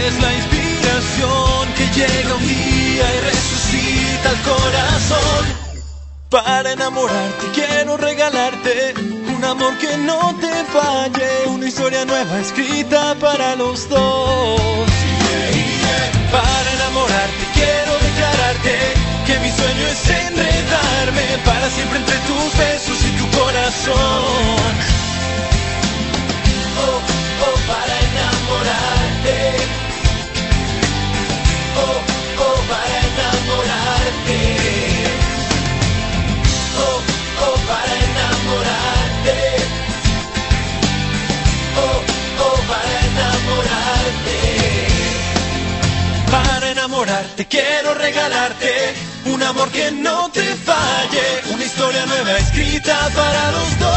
Es 0.05 0.21
la 0.21 0.33
inspiración 0.33 1.73
que 1.77 1.85
llega 1.99 2.35
un 2.35 2.47
día 2.47 3.05
y 3.15 3.19
resucita 3.21 4.29
el 4.31 4.41
corazón. 4.41 5.62
Para 6.33 6.71
enamorarte 6.71 7.45
quiero 7.53 7.95
regalarte 7.95 8.95
un 9.35 9.43
amor 9.45 9.77
que 9.77 9.95
no 9.97 10.35
te 10.41 10.51
falle, 10.73 11.29
una 11.45 11.67
historia 11.67 12.05
nueva 12.05 12.39
escrita 12.39 13.13
para 13.19 13.55
los 13.55 13.87
dos. 13.87 14.89
Para 16.31 16.73
enamorarte 16.73 17.45
quiero 17.53 17.93
declararte 17.99 18.73
que 19.27 19.39
mi 19.41 19.51
sueño 19.51 19.85
es 19.85 20.09
enredarme 20.09 21.37
para 21.45 21.69
siempre 21.69 21.99
entre 21.99 22.17
tus 22.25 22.57
besos 22.57 22.97
y 23.05 23.11
tu 23.11 23.37
corazón. 23.37 24.92
Enamorarte 47.33 47.45
quiero 47.45 47.93
regalarte 47.95 48.93
un 49.25 49.41
amor 49.41 49.69
que 49.71 49.91
no 49.91 50.29
te 50.31 50.43
falle, 50.55 51.53
una 51.53 51.63
historia 51.63 52.05
nueva 52.05 52.37
escrita 52.37 53.09
para 53.15 53.51
los 53.51 53.79
dos. 53.79 53.89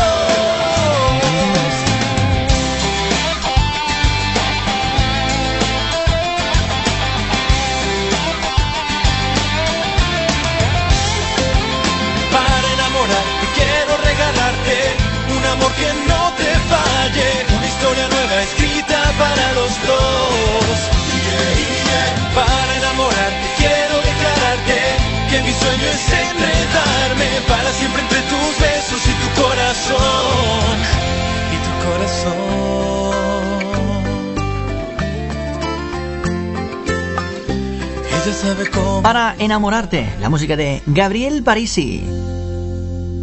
Para 12.32 12.72
enamorarte 12.72 13.47
quiero 13.55 13.97
regalarte 14.09 14.76
un 15.37 15.45
amor 15.45 15.72
que 15.72 15.93
no 16.09 16.32
te 16.41 16.51
falle, 16.72 17.57
una 17.57 17.66
historia 17.66 18.09
nueva 18.09 18.43
escrita 18.43 19.12
para 19.18 19.53
los 19.53 19.87
dos. 19.87 20.16
Que 25.31 25.43
mi 25.43 25.53
sueño 25.53 25.87
es 25.93 26.12
enredarme 26.12 27.29
para 27.49 27.70
siempre 27.72 28.03
entre 28.03 28.20
tus 28.22 28.59
besos 28.61 29.03
y 29.07 29.12
tu 29.22 29.29
corazón. 29.43 30.77
Y 31.53 31.57
tu 31.64 31.72
corazón. 31.87 32.77
Ella 38.09 38.35
sabe 38.35 38.70
cómo. 38.70 39.03
Para 39.03 39.35
enamorarte, 39.39 40.09
la 40.20 40.29
música 40.29 40.57
de 40.57 40.83
Gabriel 40.87 41.43
Parisi. 41.43 42.05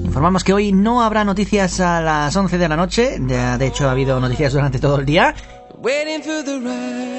Informamos 0.03 0.43
que 0.43 0.53
hoy 0.53 0.71
no 0.73 1.01
habrá 1.01 1.23
noticias 1.23 1.79
a 1.79 2.01
las 2.01 2.35
11 2.35 2.57
de 2.57 2.69
la 2.69 2.75
noche, 2.75 3.17
ya 3.25 3.57
de 3.57 3.67
hecho 3.67 3.87
ha 3.87 3.91
habido 3.91 4.19
noticias 4.19 4.53
durante 4.53 4.77
todo 4.79 4.99
el 4.99 5.05
día. 5.05 5.33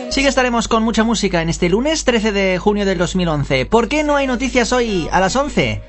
Sí 0.09 0.23
que 0.23 0.29
estaremos 0.29 0.69
con 0.69 0.83
mucha 0.83 1.05
música 1.05 1.43
en 1.43 1.51
este 1.51 1.69
lunes 1.69 2.05
13 2.05 2.33
de 2.33 2.59
junio 2.59 2.87
del 2.87 2.97
2011. 2.97 3.67
¿Por 3.67 3.89
qué 3.89 4.05
no 4.05 4.17
hay 4.17 4.27
noticias 4.27 4.73
hoy 4.73 5.07
a 5.12 5.21
las 5.21 5.37
11? 5.37 5.83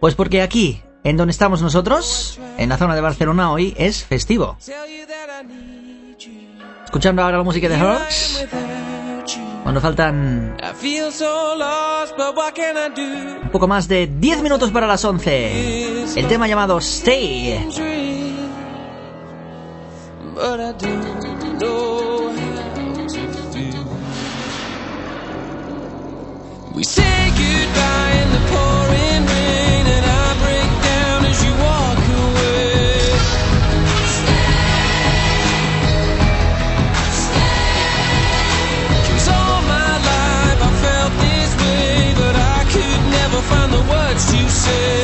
Pues 0.00 0.14
porque 0.14 0.40
aquí, 0.40 0.80
en 1.04 1.18
donde 1.18 1.32
estamos 1.32 1.60
nosotros, 1.60 2.40
en 2.56 2.70
la 2.70 2.78
zona 2.78 2.94
de 2.94 3.02
Barcelona 3.02 3.52
hoy 3.52 3.74
es 3.76 4.02
festivo. 4.04 4.56
Escuchando 6.84 7.22
ahora 7.22 7.36
la 7.36 7.44
música 7.44 7.68
de 7.68 7.76
Hearts, 7.76 8.46
cuando 9.62 9.82
faltan 9.82 10.56
un 13.42 13.50
poco 13.50 13.68
más 13.68 13.88
de 13.88 14.06
10 14.06 14.42
minutos 14.42 14.70
para 14.70 14.86
las 14.86 15.04
11. 15.04 16.04
El 16.16 16.28
tema 16.28 16.48
llamado 16.48 16.78
Stay. 16.78 18.21
But 20.34 20.60
I 20.60 20.72
don't 20.72 21.58
know 21.60 22.32
how 22.32 23.06
to 23.08 23.28
feel. 23.52 23.86
We 26.74 26.84
say 26.84 27.30
goodbye 27.30 28.12
in 28.22 28.30
the 28.32 28.42
pouring 28.50 29.24
rain, 29.32 29.86
and 29.96 30.06
I 30.06 30.28
break 30.44 30.70
down 30.84 31.26
as 31.26 31.44
you 31.44 31.52
walk 31.66 32.00
away. 32.26 33.18
Stay, 37.12 37.52
Cause 39.08 39.28
all 39.28 39.62
my 39.62 39.92
life 40.10 40.60
I 40.68 40.72
felt 40.84 41.14
this 41.26 41.52
way, 41.62 42.14
but 42.16 42.36
I 42.36 42.64
could 42.72 43.02
never 43.18 43.40
find 43.42 43.72
the 43.72 43.82
words 43.92 44.24
to 44.32 44.50
say. 44.50 45.01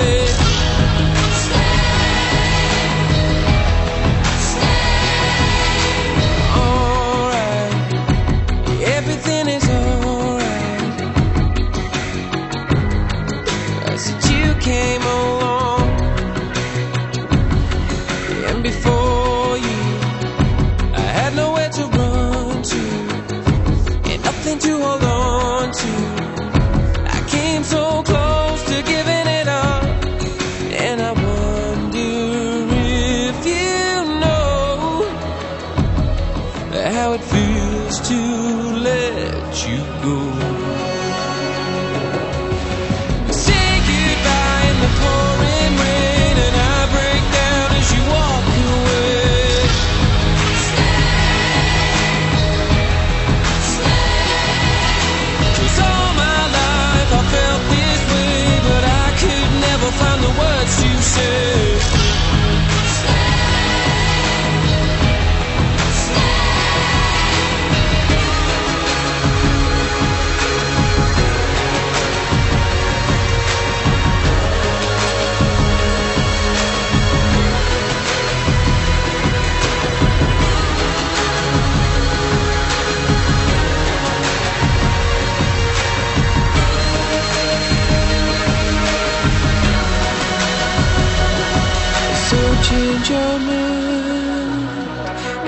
change 93.09 93.21
your 93.21 93.39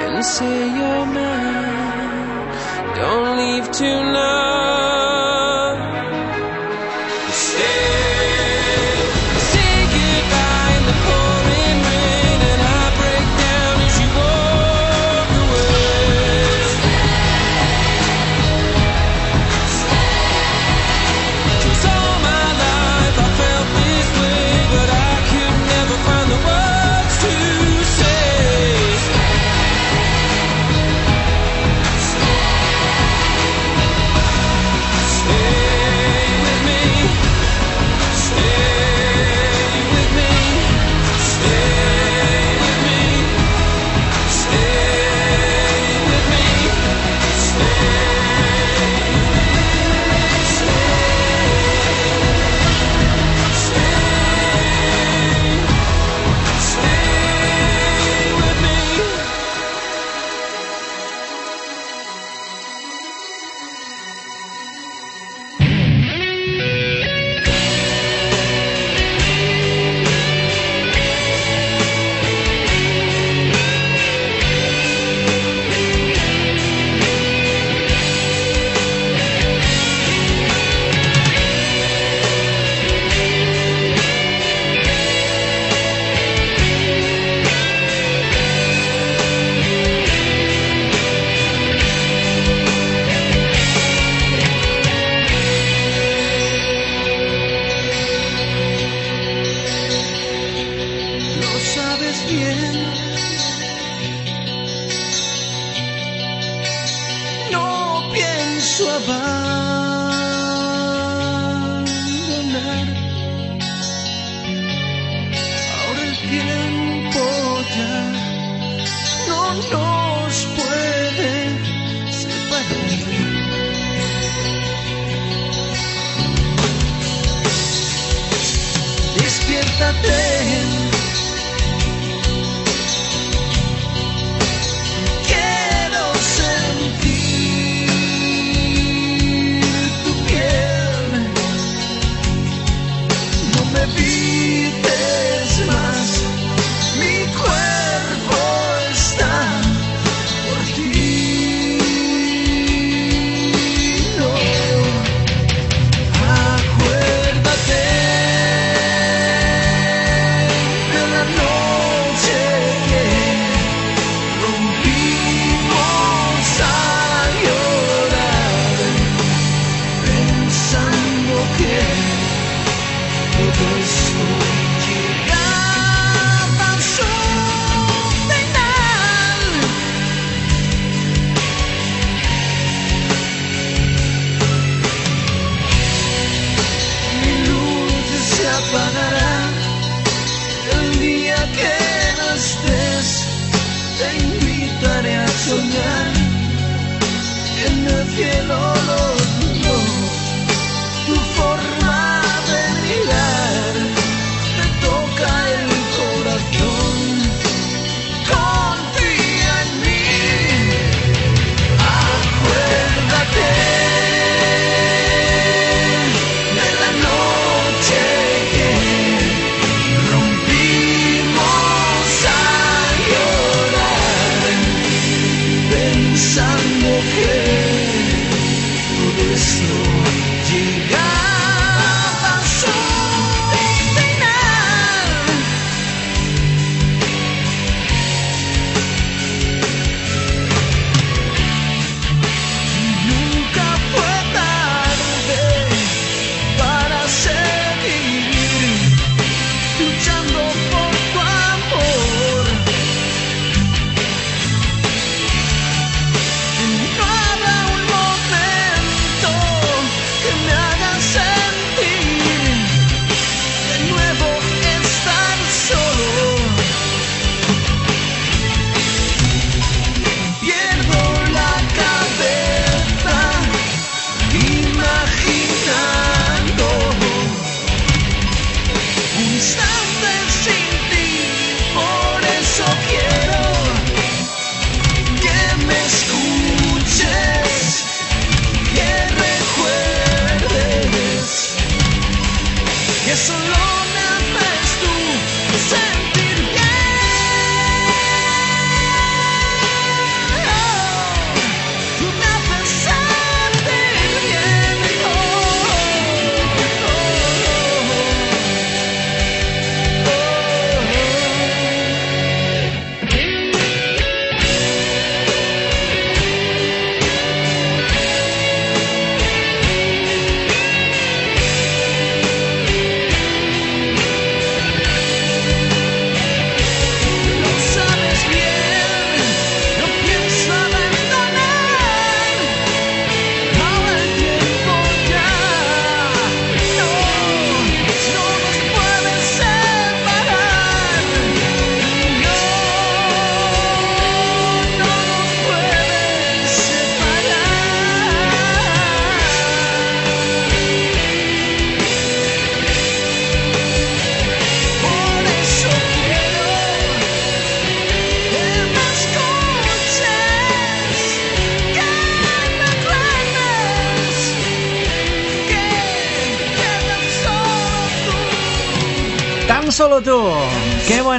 and 0.03 0.25
say 0.25 0.67
you're 0.77 1.07
mine. 1.07 2.49
Don't 2.97 3.37
leave 3.37 3.71
tonight. 3.71 4.60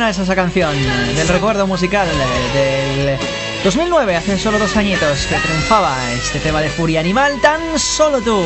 es 0.10 0.20
esa 0.20 0.36
canción 0.36 0.76
del 1.16 1.28
recuerdo 1.28 1.68
musical 1.68 2.08
del 2.54 3.18
2009, 3.64 4.16
hace 4.16 4.38
solo 4.38 4.58
dos 4.58 4.76
añitos 4.76 5.26
que 5.28 5.36
triunfaba 5.36 5.96
este 6.14 6.40
tema 6.40 6.62
de 6.62 6.70
Furia 6.70 7.00
Animal, 7.00 7.40
tan 7.42 7.78
solo 7.78 8.22
tú. 8.22 8.42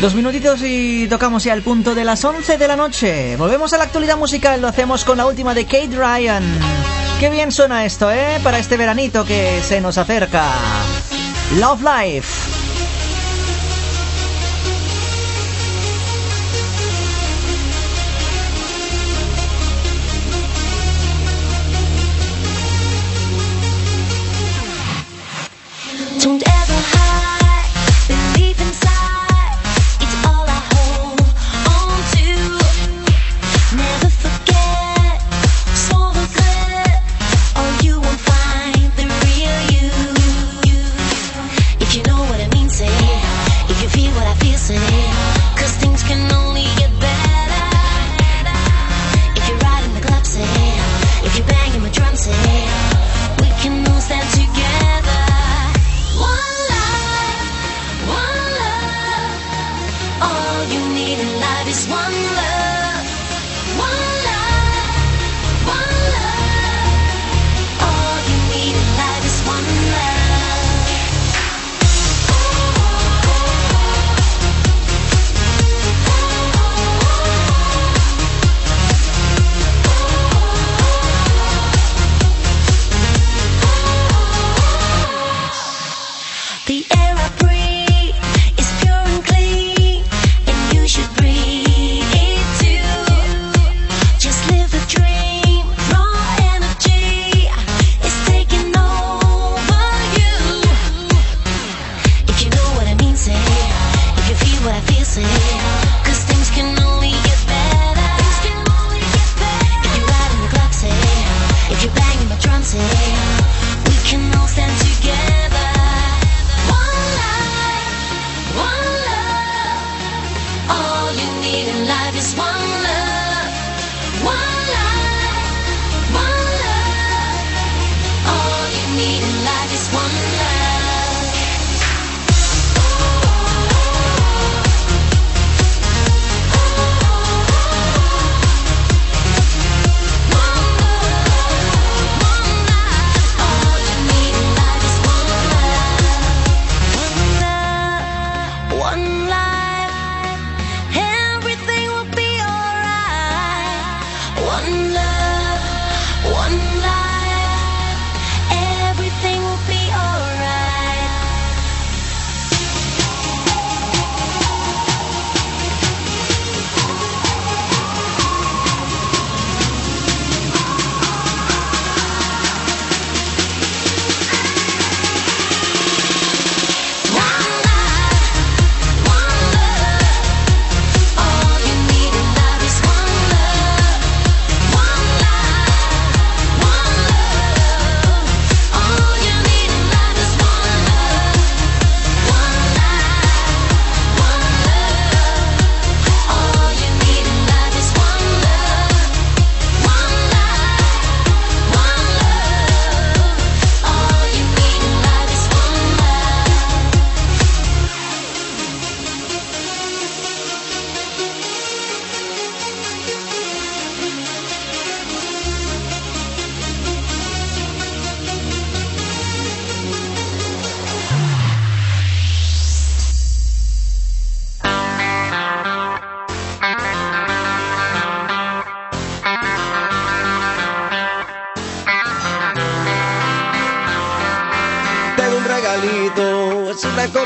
Dos 0.00 0.14
minutitos 0.14 0.60
y 0.62 1.08
tocamos 1.08 1.44
ya 1.44 1.54
el 1.54 1.62
punto 1.62 1.94
de 1.94 2.04
las 2.04 2.24
11 2.24 2.56
de 2.56 2.68
la 2.68 2.76
noche. 2.76 3.36
Volvemos 3.36 3.72
a 3.72 3.78
la 3.78 3.84
actualidad 3.84 4.16
musical, 4.16 4.60
lo 4.60 4.68
hacemos 4.68 5.04
con 5.04 5.18
la 5.18 5.26
última 5.26 5.54
de 5.54 5.64
Kate 5.64 5.90
Ryan. 5.96 6.44
Qué 7.18 7.30
bien 7.30 7.50
suena 7.50 7.84
esto, 7.84 8.10
¿eh? 8.10 8.38
Para 8.42 8.58
este 8.58 8.76
veranito 8.76 9.24
que 9.24 9.60
se 9.62 9.80
nos 9.80 9.98
acerca. 9.98 10.44
Love 11.56 11.82
Life. 11.82 12.47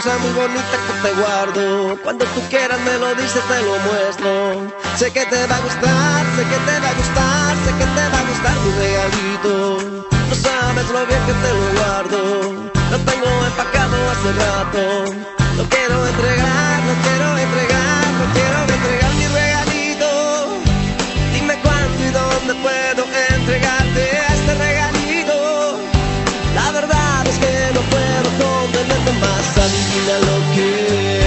cosa 0.02 0.18
muy 0.18 0.32
bonita 0.32 0.76
que 0.86 1.08
te 1.08 1.14
guardo. 1.14 1.96
Cuando 2.02 2.24
tú 2.34 2.40
quieras 2.50 2.80
me 2.80 2.98
lo 2.98 3.14
dices, 3.14 3.42
te 3.46 3.62
lo 3.62 3.78
muestro. 3.78 4.72
Sé 4.96 5.12
que 5.12 5.24
te 5.26 5.46
va 5.46 5.56
a 5.56 5.60
gustar, 5.60 6.26
sé 6.36 6.42
que 6.42 6.58
te 6.66 6.80
va 6.80 6.88
a 6.88 6.94
gustar, 6.94 7.56
sé 7.64 7.70
que 7.78 7.86
te 7.96 8.04
va 8.10 8.18
a 8.18 8.24
gustar 8.30 8.56
mi 8.64 8.70
regalito. 8.82 9.78
No 10.28 10.34
sabes 10.34 10.88
lo 10.90 11.06
bien 11.06 11.22
que 11.26 11.34
te 11.44 11.50
lo 11.54 11.66
guardo. 11.78 12.20
Lo 12.90 12.98
tengo 12.98 13.46
empacado 13.46 13.96
hace 14.10 14.32
rato. 14.42 15.14
Lo 15.56 15.64
quiero 15.68 16.06
entregar, 16.06 16.82
lo 16.88 16.94
quiero 17.04 17.38
entregar, 17.38 18.06
lo 18.18 18.26
quiero 18.34 18.58
entregar. 18.74 19.01
adivinas 29.56 30.20
lo 30.26 30.38
que 30.54 31.21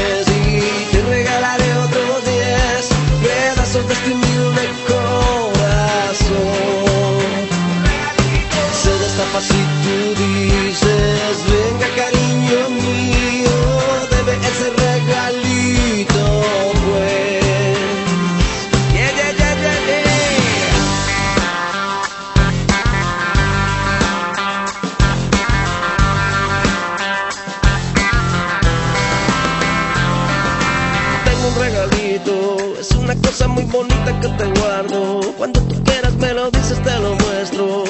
te 36.73 36.99
lo 36.99 37.15
muestro. 37.15 37.83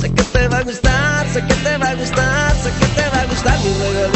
Sé 0.00 0.12
que 0.12 0.22
te 0.22 0.48
va 0.48 0.58
a 0.58 0.62
gustar, 0.62 1.26
sé 1.32 1.40
que 1.46 1.54
te 1.54 1.76
va 1.76 1.90
a 1.90 1.94
gustar, 1.94 2.54
sé 2.62 2.70
que 2.80 2.86
te 2.94 3.08
va 3.10 3.20
a 3.20 3.26
gustar 3.26 3.58
mi 3.60 3.72
regalo. 3.74 4.11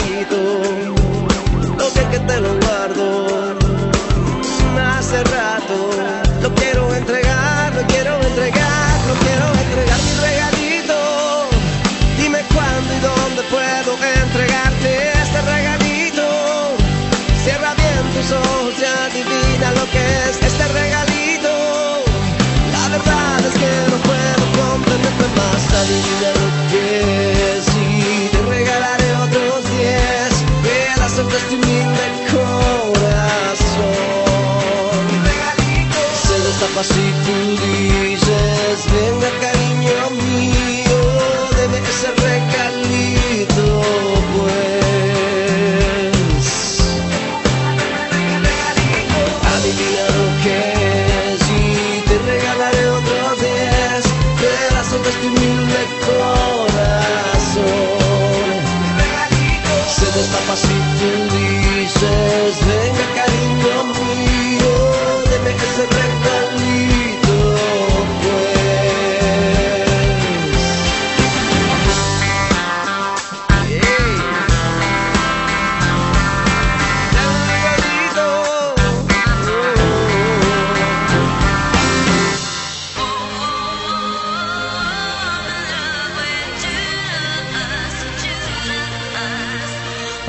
y 27.78 28.28
te 28.30 28.40
regalaré 28.48 29.14
otros 29.16 29.62
diez 29.76 30.32
pedazos 30.62 31.30
de 31.30 31.38
tu 31.50 31.56
linda 31.56 32.06
corazón. 32.32 33.26
Regalitos. 35.22 37.15
Destapas 60.16 60.64
y 60.64 60.98
tú 60.98 61.36
dices, 61.36 62.66
venga. 62.66 63.05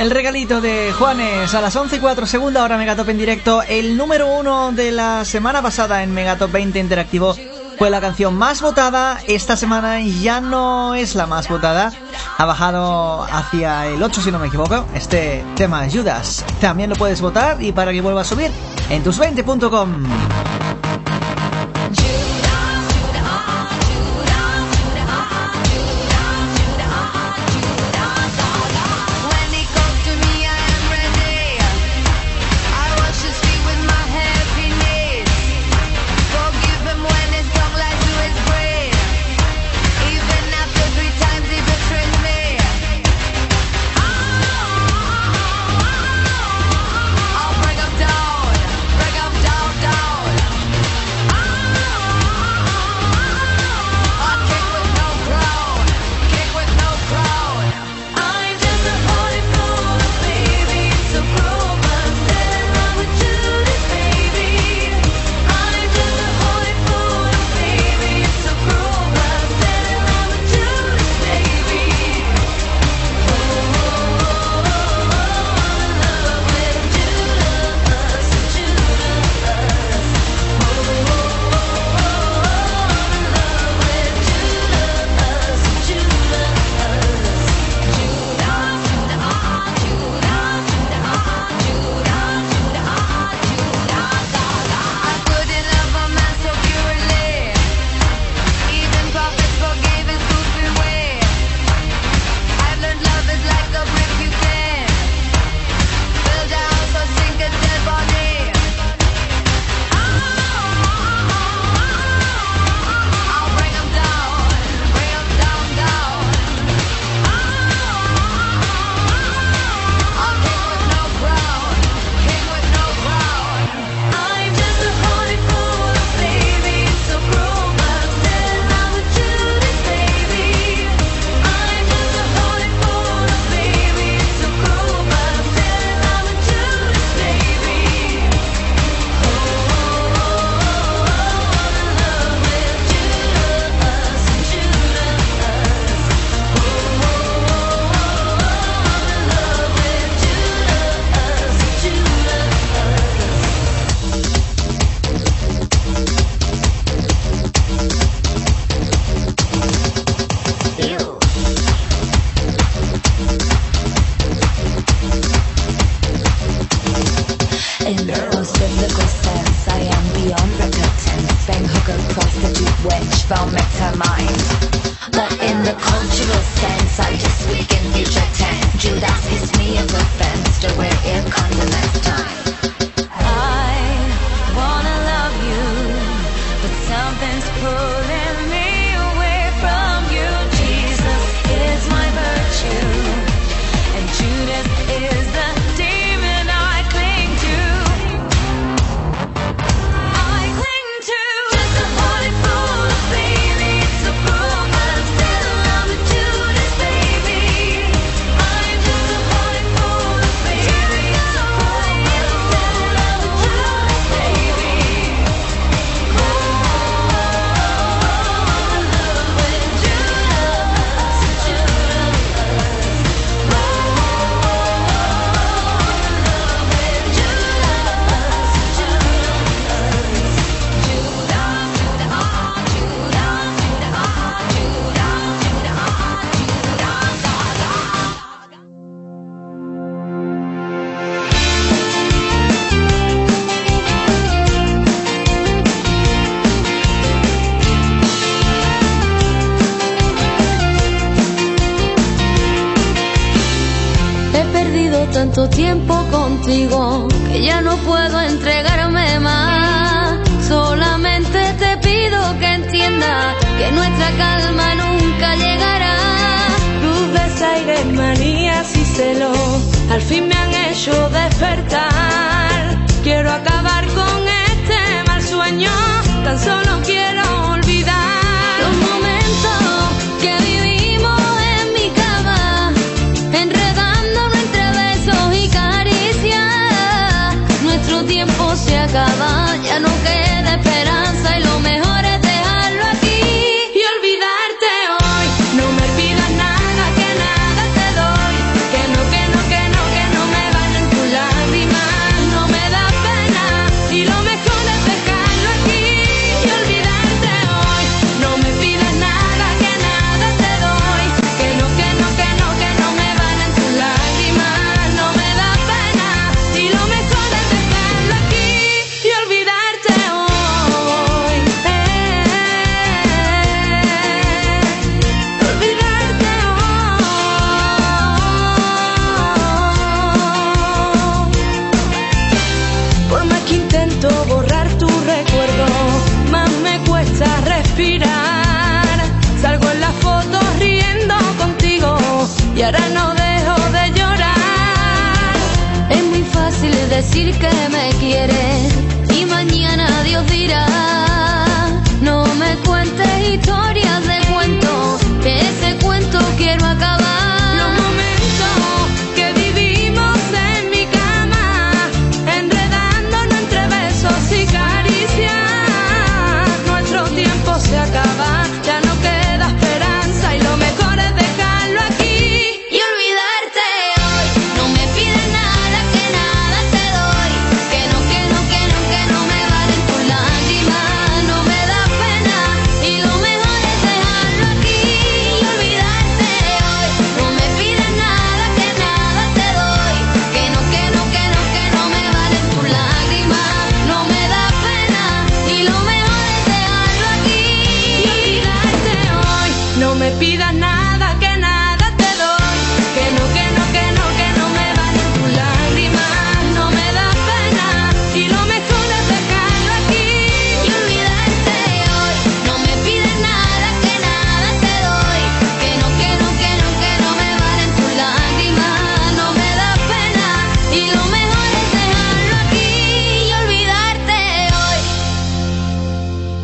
El 0.07 0.11
regalito 0.11 0.61
de 0.61 0.93
Juanes 0.93 1.53
a 1.53 1.59
las 1.59 1.75
11 1.75 1.97
y 1.97 1.99
4, 1.99 2.25
segunda 2.25 2.63
hora 2.63 2.77
Megatop 2.77 3.09
en 3.09 3.17
directo. 3.17 3.61
El 3.61 3.97
número 3.97 4.37
uno 4.39 4.71
de 4.71 4.93
la 4.93 5.25
semana 5.25 5.61
pasada 5.61 6.01
en 6.01 6.13
Megatop 6.13 6.49
20 6.49 6.79
Interactivo 6.79 7.35
fue 7.77 7.89
la 7.89 7.99
canción 7.99 8.33
más 8.33 8.61
votada. 8.61 9.19
Esta 9.27 9.57
semana 9.57 9.99
ya 9.99 10.39
no 10.39 10.95
es 10.95 11.13
la 11.13 11.27
más 11.27 11.49
votada. 11.49 11.91
Ha 12.37 12.45
bajado 12.45 13.23
hacia 13.23 13.87
el 13.87 14.01
8, 14.01 14.21
si 14.21 14.31
no 14.31 14.39
me 14.39 14.47
equivoco. 14.47 14.85
Este 14.95 15.43
tema, 15.57 15.85
Judas, 15.91 16.45
también 16.61 16.89
lo 16.89 16.95
puedes 16.95 17.19
votar 17.19 17.61
y 17.61 17.73
para 17.73 17.91
que 17.91 17.99
vuelva 17.99 18.21
a 18.21 18.23
subir 18.23 18.49
en 18.89 19.03
tus20.com. 19.03 20.05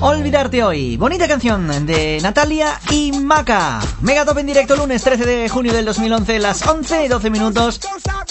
Olvidarte 0.05 0.61
hoy. 0.61 0.97
Bonita 0.97 1.29
canción 1.29 1.85
de 1.85 2.19
Natalia 2.21 2.77
y 2.91 3.13
Maca. 3.13 3.79
Megatop 4.01 4.37
en 4.37 4.47
directo 4.47 4.75
lunes 4.75 5.01
13 5.01 5.25
de 5.25 5.47
junio 5.47 5.71
del 5.71 5.85
2011, 5.85 6.39
las 6.39 6.67
11 6.67 7.05
y 7.05 7.07
12 7.07 7.29
minutos. 7.29 7.79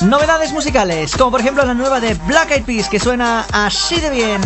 Novedades 0.03 0.53
musicales, 0.53 1.17
como 1.17 1.31
por 1.31 1.41
ejemplo 1.41 1.65
la 1.65 1.73
nueva 1.73 1.99
de 1.99 2.13
Black 2.27 2.51
Eyed 2.51 2.65
Peas 2.65 2.91
que 2.91 3.01
suena 3.01 3.47
así 3.53 3.99
de 4.01 4.11
bien. 4.11 4.43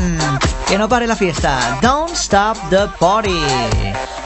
Que 0.68 0.78
no 0.78 0.88
pare 0.88 1.08
la 1.08 1.16
fiesta. 1.16 1.80
Don't 1.82 2.14
stop 2.14 2.56
the 2.70 2.86
party. 3.00 4.25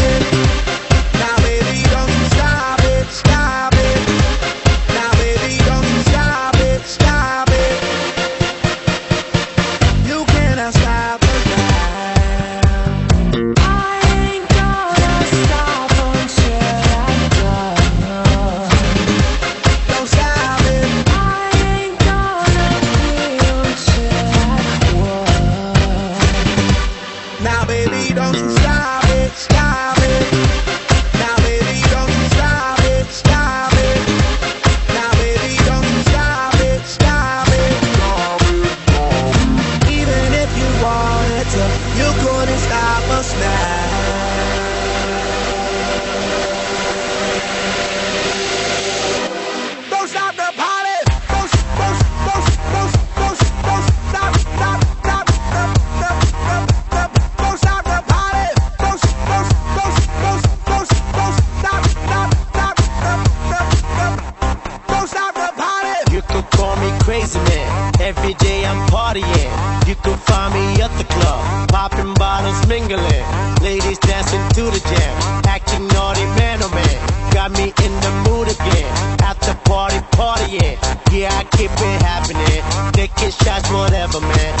Dingling. 72.91 73.61
Ladies 73.61 73.97
dancing 73.99 74.43
to 74.55 74.63
the 74.63 74.81
jam, 74.89 75.43
acting 75.47 75.87
naughty, 75.87 76.25
man 76.35 76.59
oh 76.61 76.69
man. 76.75 77.31
Got 77.31 77.51
me 77.51 77.71
in 77.85 77.93
the 78.03 78.11
mood 78.27 78.49
again. 78.51 78.91
At 79.23 79.39
the 79.39 79.55
party, 79.63 79.99
partying, 80.11 80.51
yeah. 80.51 81.31
Yeah, 81.31 81.39
I 81.39 81.43
keep 81.55 81.71
it 81.71 82.01
happening. 82.03 82.61
Taking 82.91 83.31
shots, 83.31 83.71
whatever, 83.71 84.19
man 84.19 84.60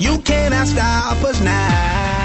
you 0.00 0.18
cannot 0.18 0.66
stop 0.66 1.22
us 1.22 1.40
now. 1.40 2.23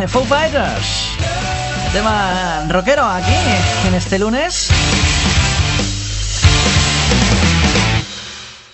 Foo 0.08 0.24
Fighters. 0.24 1.08
Tema 1.92 2.64
rockero 2.68 3.04
aquí 3.04 3.34
en 3.86 3.94
este 3.94 4.18
lunes. 4.18 4.70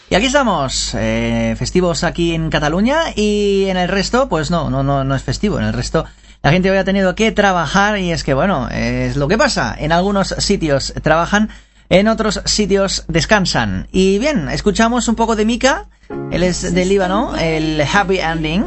Y 0.09 0.15
aquí 0.15 0.27
estamos, 0.27 0.95
eh, 0.95 1.57
festivos 1.59 2.05
aquí 2.05 2.35
en 2.35 2.49
Cataluña 2.51 3.13
y 3.17 3.65
en 3.69 3.77
el 3.77 3.89
resto, 3.89 4.29
pues 4.29 4.51
no, 4.51 4.71
no, 4.71 4.85
no, 4.85 5.03
no 5.03 5.15
es 5.15 5.23
festivo. 5.23 5.59
En 5.59 5.65
el 5.65 5.73
resto 5.73 6.05
la 6.43 6.53
gente 6.53 6.71
hoy 6.71 6.77
ha 6.77 6.85
tenido 6.85 7.15
que 7.17 7.33
trabajar 7.33 7.99
y 7.99 8.13
es 8.13 8.23
que 8.23 8.35
bueno, 8.35 8.69
es 8.69 9.17
lo 9.17 9.27
que 9.27 9.37
pasa. 9.37 9.75
En 9.77 9.91
algunos 9.91 10.29
sitios 10.39 10.95
trabajan, 11.03 11.51
en 11.89 12.07
otros 12.07 12.41
sitios 12.45 13.05
descansan. 13.09 13.89
Y 13.91 14.19
bien, 14.19 14.49
escuchamos 14.49 15.09
un 15.09 15.17
poco 15.17 15.35
de 15.35 15.45
Mika, 15.45 15.87
él 16.31 16.45
es 16.45 16.73
de 16.73 16.85
Líbano, 16.85 17.35
el 17.37 17.81
Happy 17.81 18.19
Ending. 18.19 18.65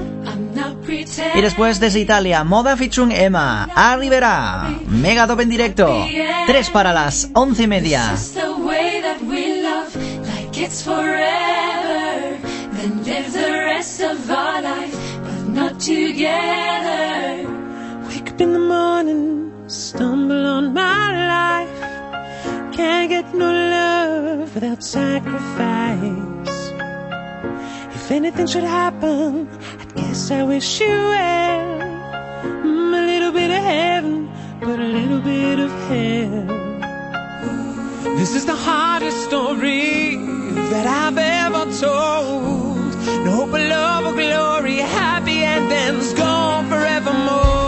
Y 0.90 1.42
después 1.42 1.80
desde 1.80 2.00
Italia, 2.00 2.44
Moda 2.44 2.76
featuring 2.76 3.12
Emma, 3.12 3.70
Arriverá, 3.76 4.70
Mega 4.88 5.28
Top 5.28 5.40
en 5.42 5.50
directo, 5.50 6.08
tres 6.48 6.70
para 6.70 6.94
las 6.94 7.30
once 7.34 7.64
y 7.64 7.68
media. 7.68 8.16
Can't 22.80 23.10
get 23.10 23.34
no 23.34 23.52
love 23.52 24.56
without 24.56 24.82
sacrifice. 24.82 26.29
If 28.10 28.16
anything 28.16 28.48
should 28.48 28.64
happen, 28.64 29.48
I 29.80 29.86
guess 29.94 30.32
I 30.32 30.42
wish 30.42 30.80
you 30.80 30.88
well. 30.88 31.80
Mm, 32.42 32.98
a 32.98 33.06
little 33.06 33.32
bit 33.32 33.52
of 33.52 33.64
heaven, 33.64 34.32
but 34.62 34.80
a 34.80 34.90
little 34.98 35.22
bit 35.22 35.60
of 35.60 35.70
hell. 35.88 36.48
This 38.18 38.34
is 38.34 38.48
the 38.48 38.56
hardest 38.56 39.26
story 39.26 40.16
that 40.72 40.88
I've 40.88 41.20
ever 41.20 41.66
told. 41.78 42.96
No 43.26 43.32
hope 43.42 43.54
of 43.54 43.70
love 43.76 44.08
or 44.08 44.14
glory, 44.14 44.78
happy 44.78 45.44
endings 45.44 46.12
gone 46.14 46.68
forevermore. 46.68 47.59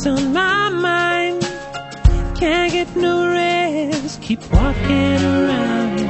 Something's 0.00 0.06
on 0.06 0.32
my 0.32 0.68
mind. 0.70 1.42
Can't 2.38 2.72
get 2.72 2.96
no 2.96 3.28
rest, 3.28 4.22
keep 4.22 4.40
walking 4.50 5.24
around. 5.24 6.00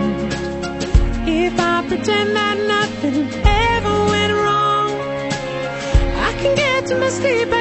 If 1.29 1.59
I 1.59 1.85
pretend 1.89 2.37
that 2.37 2.57
nothing 2.75 3.29
ever 3.45 3.97
went 4.13 4.33
wrong, 4.33 4.91
I 6.29 6.33
can 6.41 6.55
get 6.57 6.87
to 6.87 6.99
my 6.99 7.09
sleep, 7.09 7.53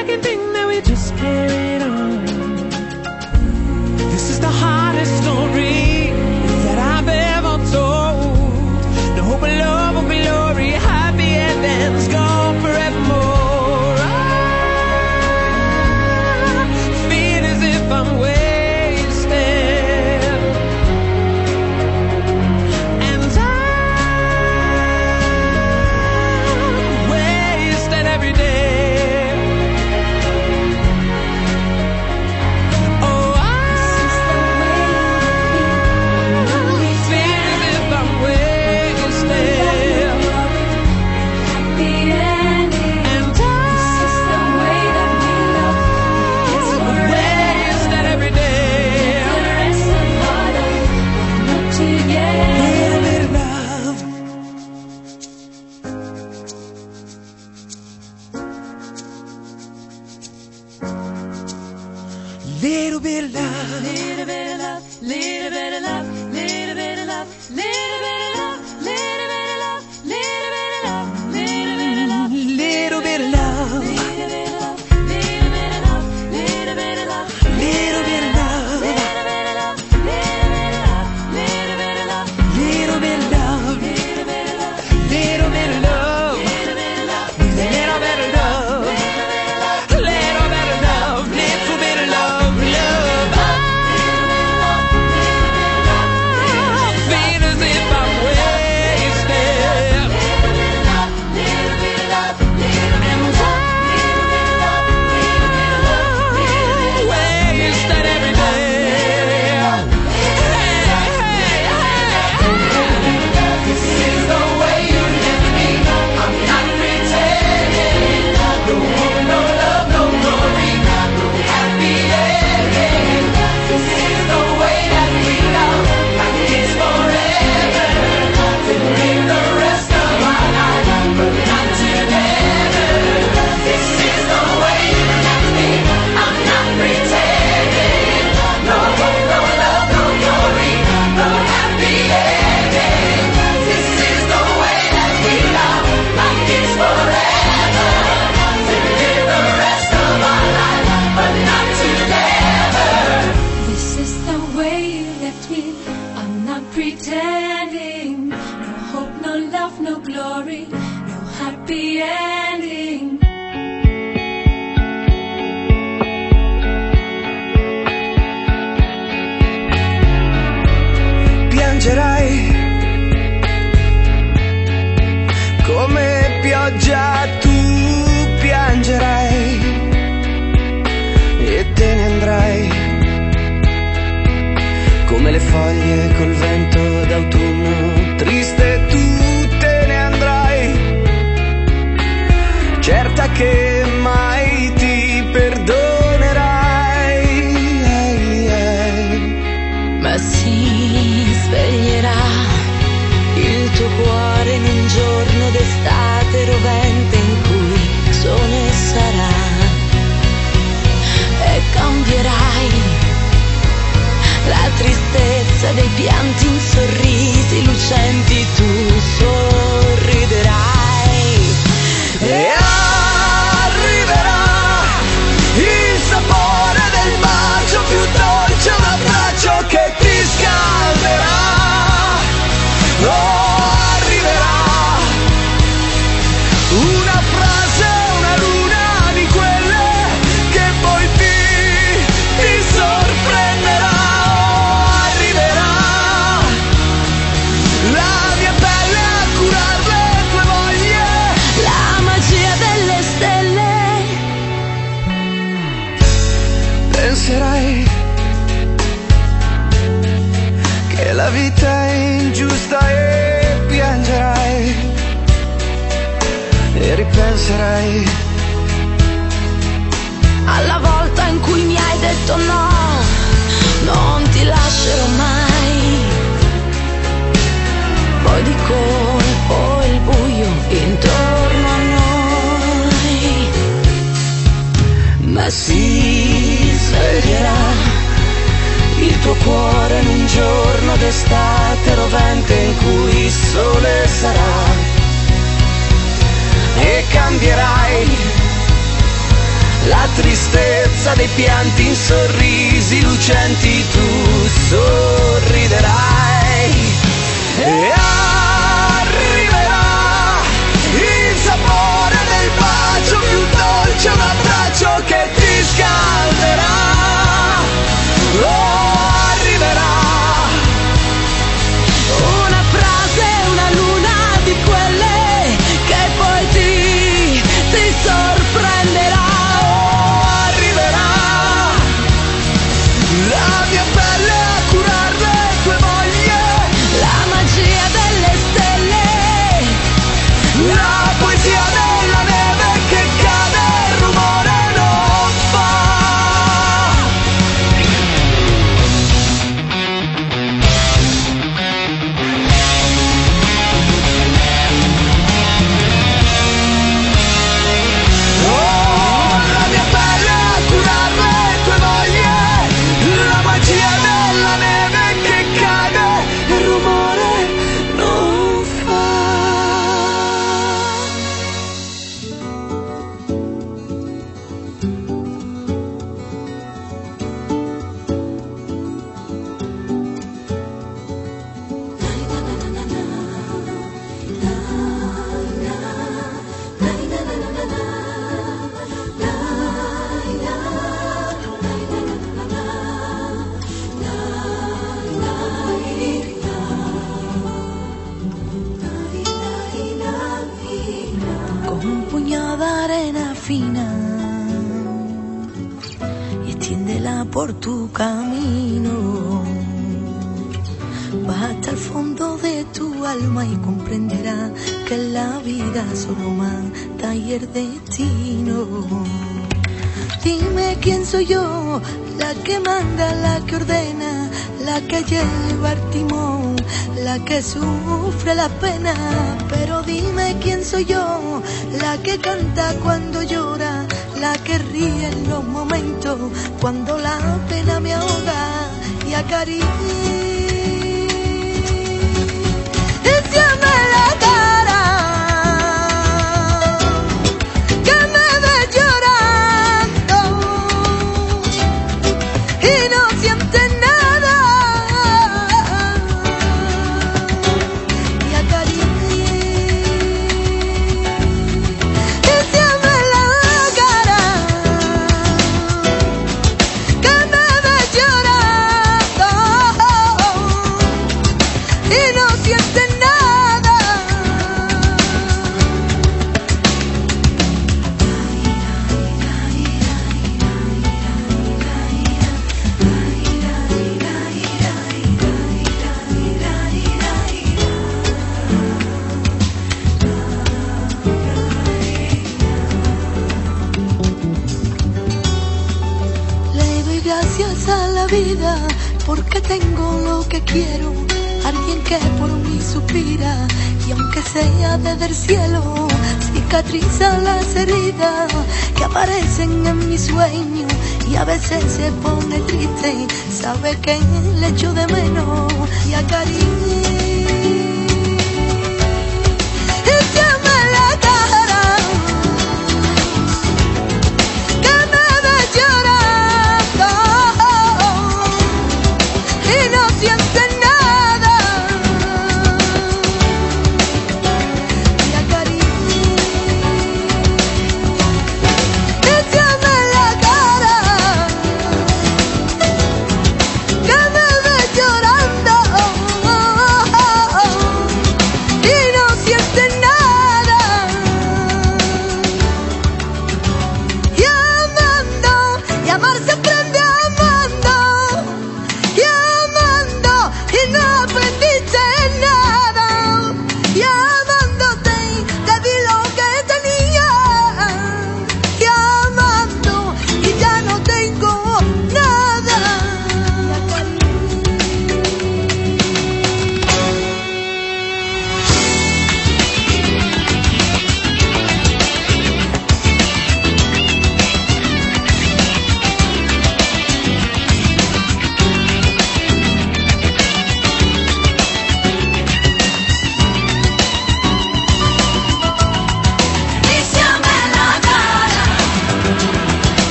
y 511.08 511.16
a 511.16 511.24
veces 511.24 511.64
se 511.64 511.90
pone 512.02 512.40
triste, 512.40 513.06
sabe 513.32 513.74
que 513.80 513.98
le 514.38 514.48
echo 514.48 514.72
de 514.74 514.86
menos 514.88 515.50
y 515.88 515.94
acaricia. 515.94 516.69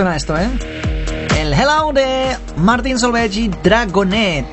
suena 0.00 0.16
esto, 0.16 0.34
¿eh? 0.34 0.48
El 1.38 1.52
Hello 1.52 1.92
de 1.92 2.34
Martin 2.56 2.98
Solveig 2.98 3.50
Dragonet. 3.62 4.46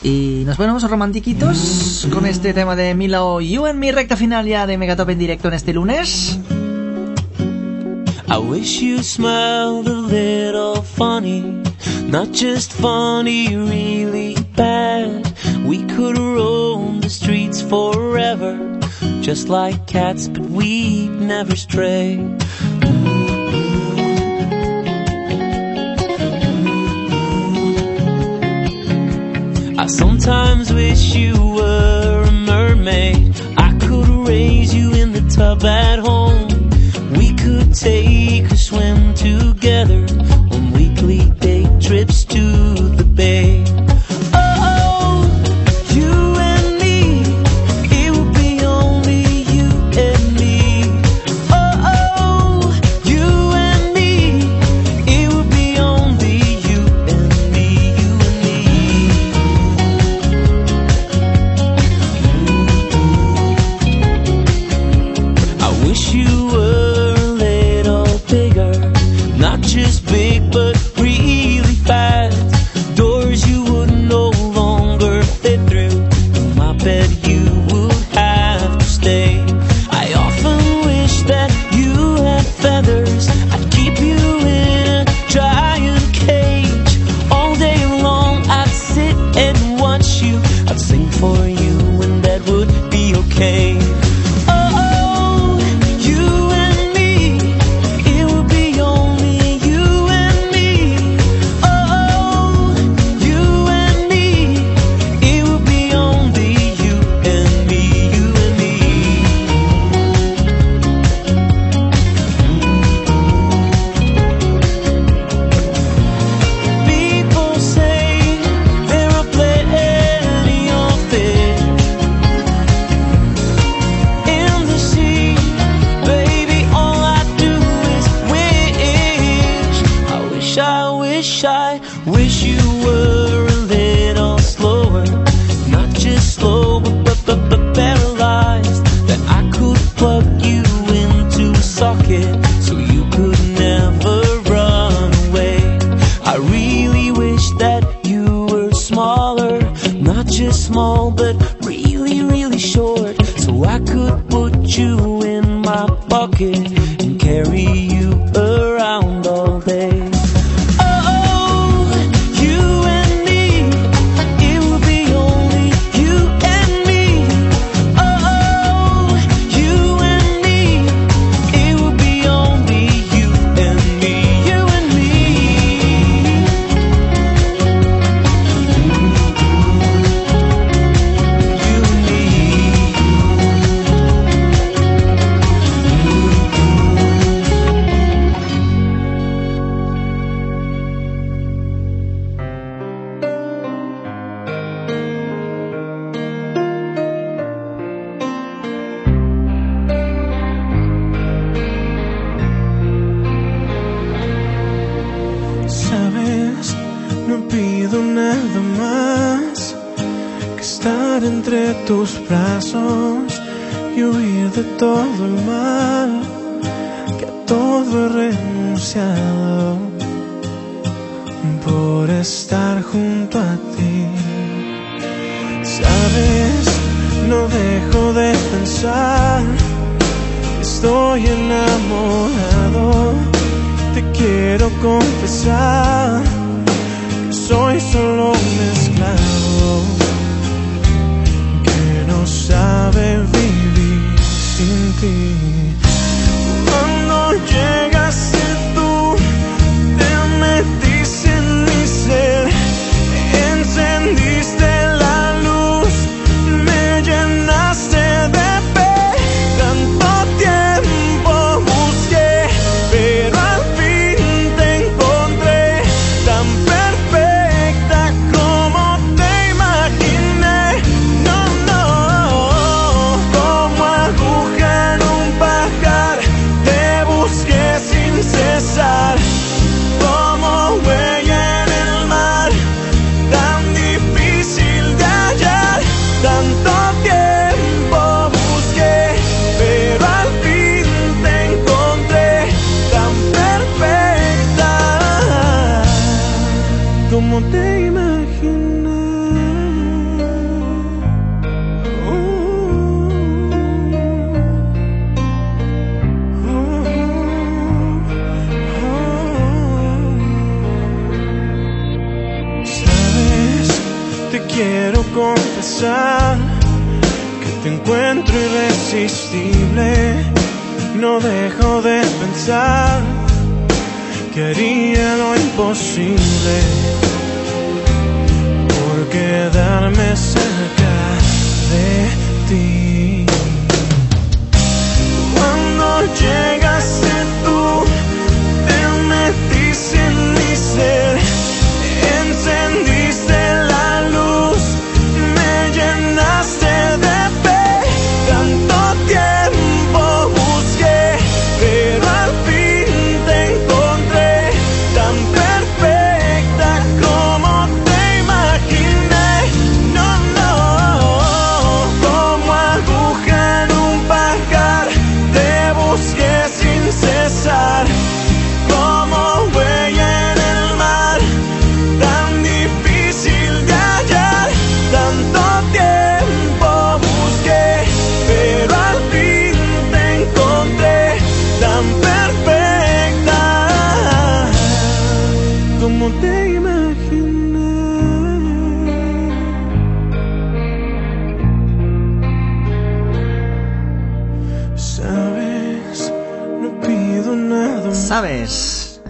Y 0.00 0.44
nos 0.46 0.56
ponemos 0.56 0.88
romantiquitos 0.88 2.06
con 2.12 2.24
este 2.26 2.54
tema 2.54 2.76
de 2.76 2.94
Milo 2.94 3.40
You 3.40 3.66
en 3.66 3.80
mi 3.80 3.90
recta 3.90 4.16
final 4.16 4.46
ya 4.46 4.68
de 4.68 4.78
Megatop 4.78 5.10
en 5.10 5.18
directo 5.18 5.48
en 5.48 5.54
este 5.54 5.72
lunes. 5.72 6.38
I 8.28 8.38
wish 8.38 8.80
you 8.80 9.02
smiled 9.02 9.88
a 9.88 10.06
little 10.06 10.80
funny, 10.80 11.40
not 12.06 12.28
just 12.32 12.72
funny, 12.72 13.56
really 13.56 14.36
bad. 14.54 15.34
We 15.66 15.82
could 15.96 16.16
roam 16.16 17.00
the 17.00 17.10
streets 17.10 17.60
forever, 17.60 18.56
just 19.20 19.48
like 19.48 19.88
cats, 19.88 20.28
but 20.28 20.48
we'd 20.48 21.10
never 21.10 21.56
stray. 21.56 22.37
sometimes 29.88 30.72
wish 30.72 31.14
you 31.14 31.34
were 31.34 32.24
a 32.26 32.32
mermaid. 32.32 33.34
I 33.56 33.72
could 33.78 34.08
raise 34.28 34.74
you 34.74 34.92
in 34.92 35.12
the 35.12 35.22
tub 35.34 35.64
at 35.64 35.98
home. 35.98 36.17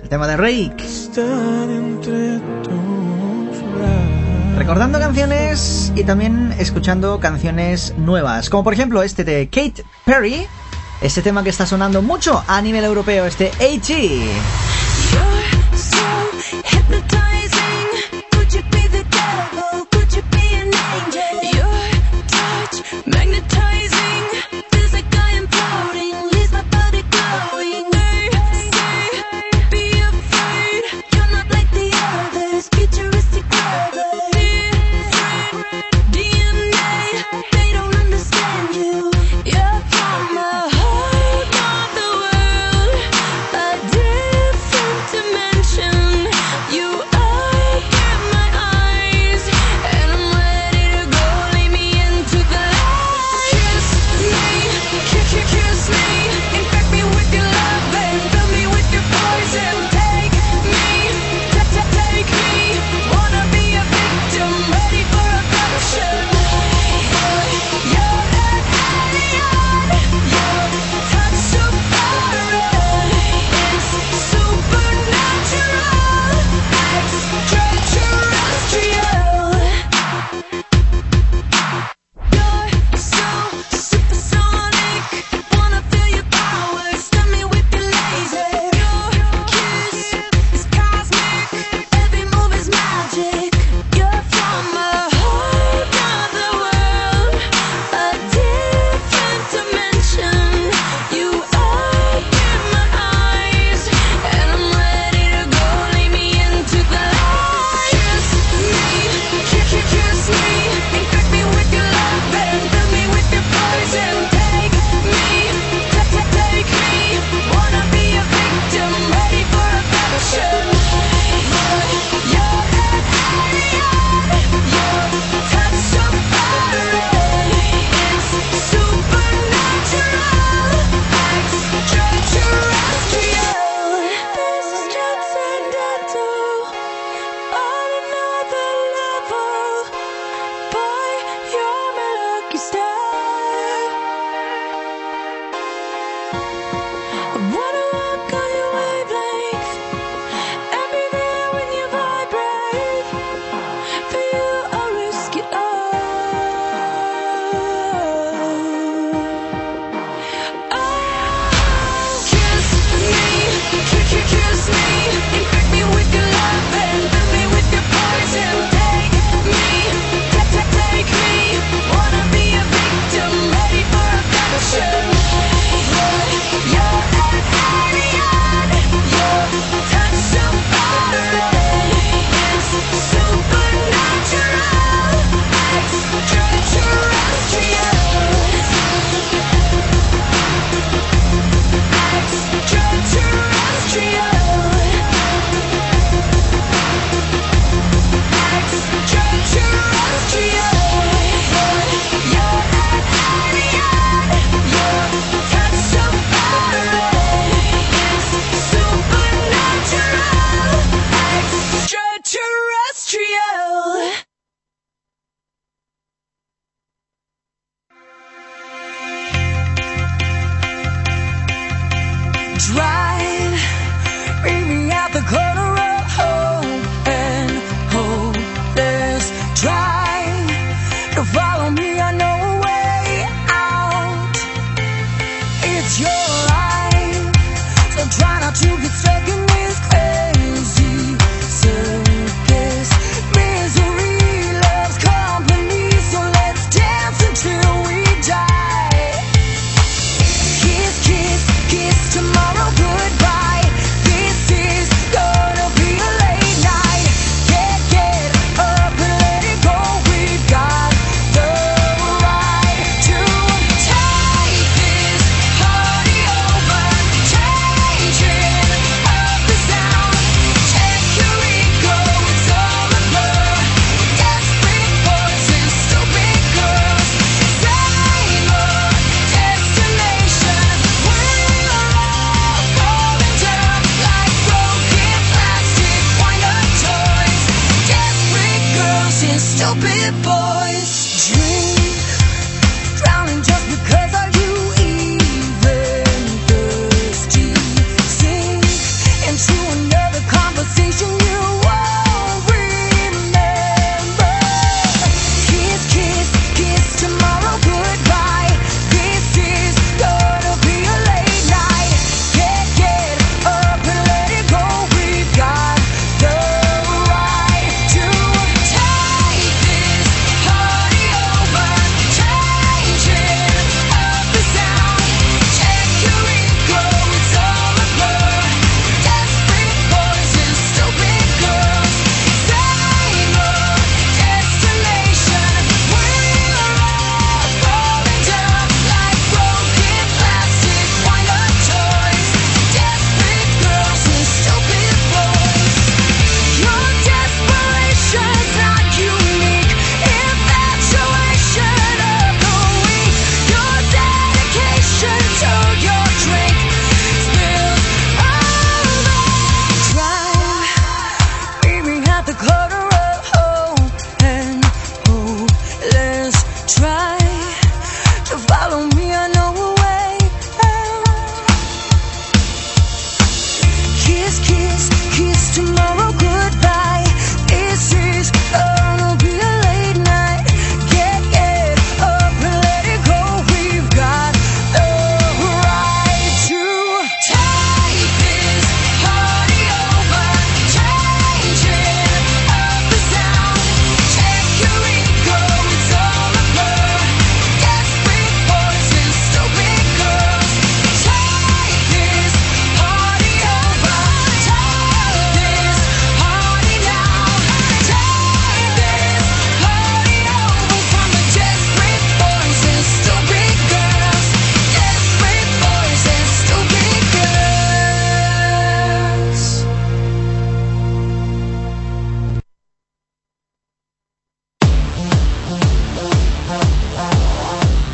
tema 0.09 0.27
de 0.27 0.37
Rake. 0.37 0.85
Recordando 4.57 4.99
canciones 4.99 5.93
y 5.95 6.05
también 6.05 6.53
escuchando 6.59 7.21
canciones 7.21 7.95
nuevas, 7.97 8.51
como 8.51 8.65
por 8.65 8.73
ejemplo 8.75 9.03
este 9.03 9.25
de 9.25 9.49
Kate 9.49 9.85
Perry, 10.05 10.47
este 11.01 11.23
tema 11.23 11.45
que 11.45 11.51
está 11.51 11.67
sonando 11.67 12.03
mucho 12.03 12.43
a 12.47 12.61
nivel 12.61 12.85
europeo, 12.85 13.25
este 13.27 13.49
AT. 13.49 14.68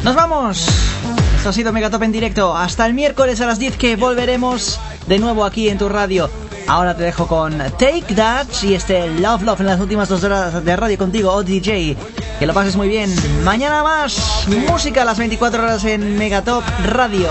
Nos 0.05 0.15
vamos. 0.15 0.67
Esto 1.39 1.49
ha 1.49 1.53
sido 1.55 1.73
Megatop 1.73 2.03
en 2.03 2.13
directo. 2.13 2.55
Hasta 2.55 2.85
el 2.85 2.93
miércoles 2.93 3.41
a 3.41 3.47
las 3.47 3.59
10 3.59 3.79
que 3.79 3.97
volveremos 3.97 4.79
de 5.07 5.19
nuevo 5.19 5.47
aquí 5.47 5.71
en 5.71 5.79
tu 5.79 5.89
radio. 5.89 6.29
Ahora 6.67 6.95
te 6.95 7.05
dejo 7.05 7.27
con 7.27 7.57
Take 7.57 8.15
That 8.15 8.47
y 8.65 8.75
este 8.75 9.09
Love 9.09 9.43
Love 9.43 9.61
en 9.61 9.67
las 9.67 9.81
últimas 9.81 10.11
dos 10.11 10.23
horas 10.23 10.63
de 10.63 10.77
radio 10.77 10.99
contigo, 10.99 11.33
oh, 11.33 11.37
ODJ. 11.37 11.97
Que 12.39 12.47
lo 12.47 12.53
pases 12.53 12.77
muy 12.77 12.89
bien. 12.89 13.15
Mañana 13.45 13.83
más 13.83 14.47
música 14.69 15.03
a 15.03 15.05
las 15.07 15.17
24 15.17 15.63
horas 15.63 15.85
en 15.87 16.19
Megatop 16.19 16.65
Radio. 16.85 17.31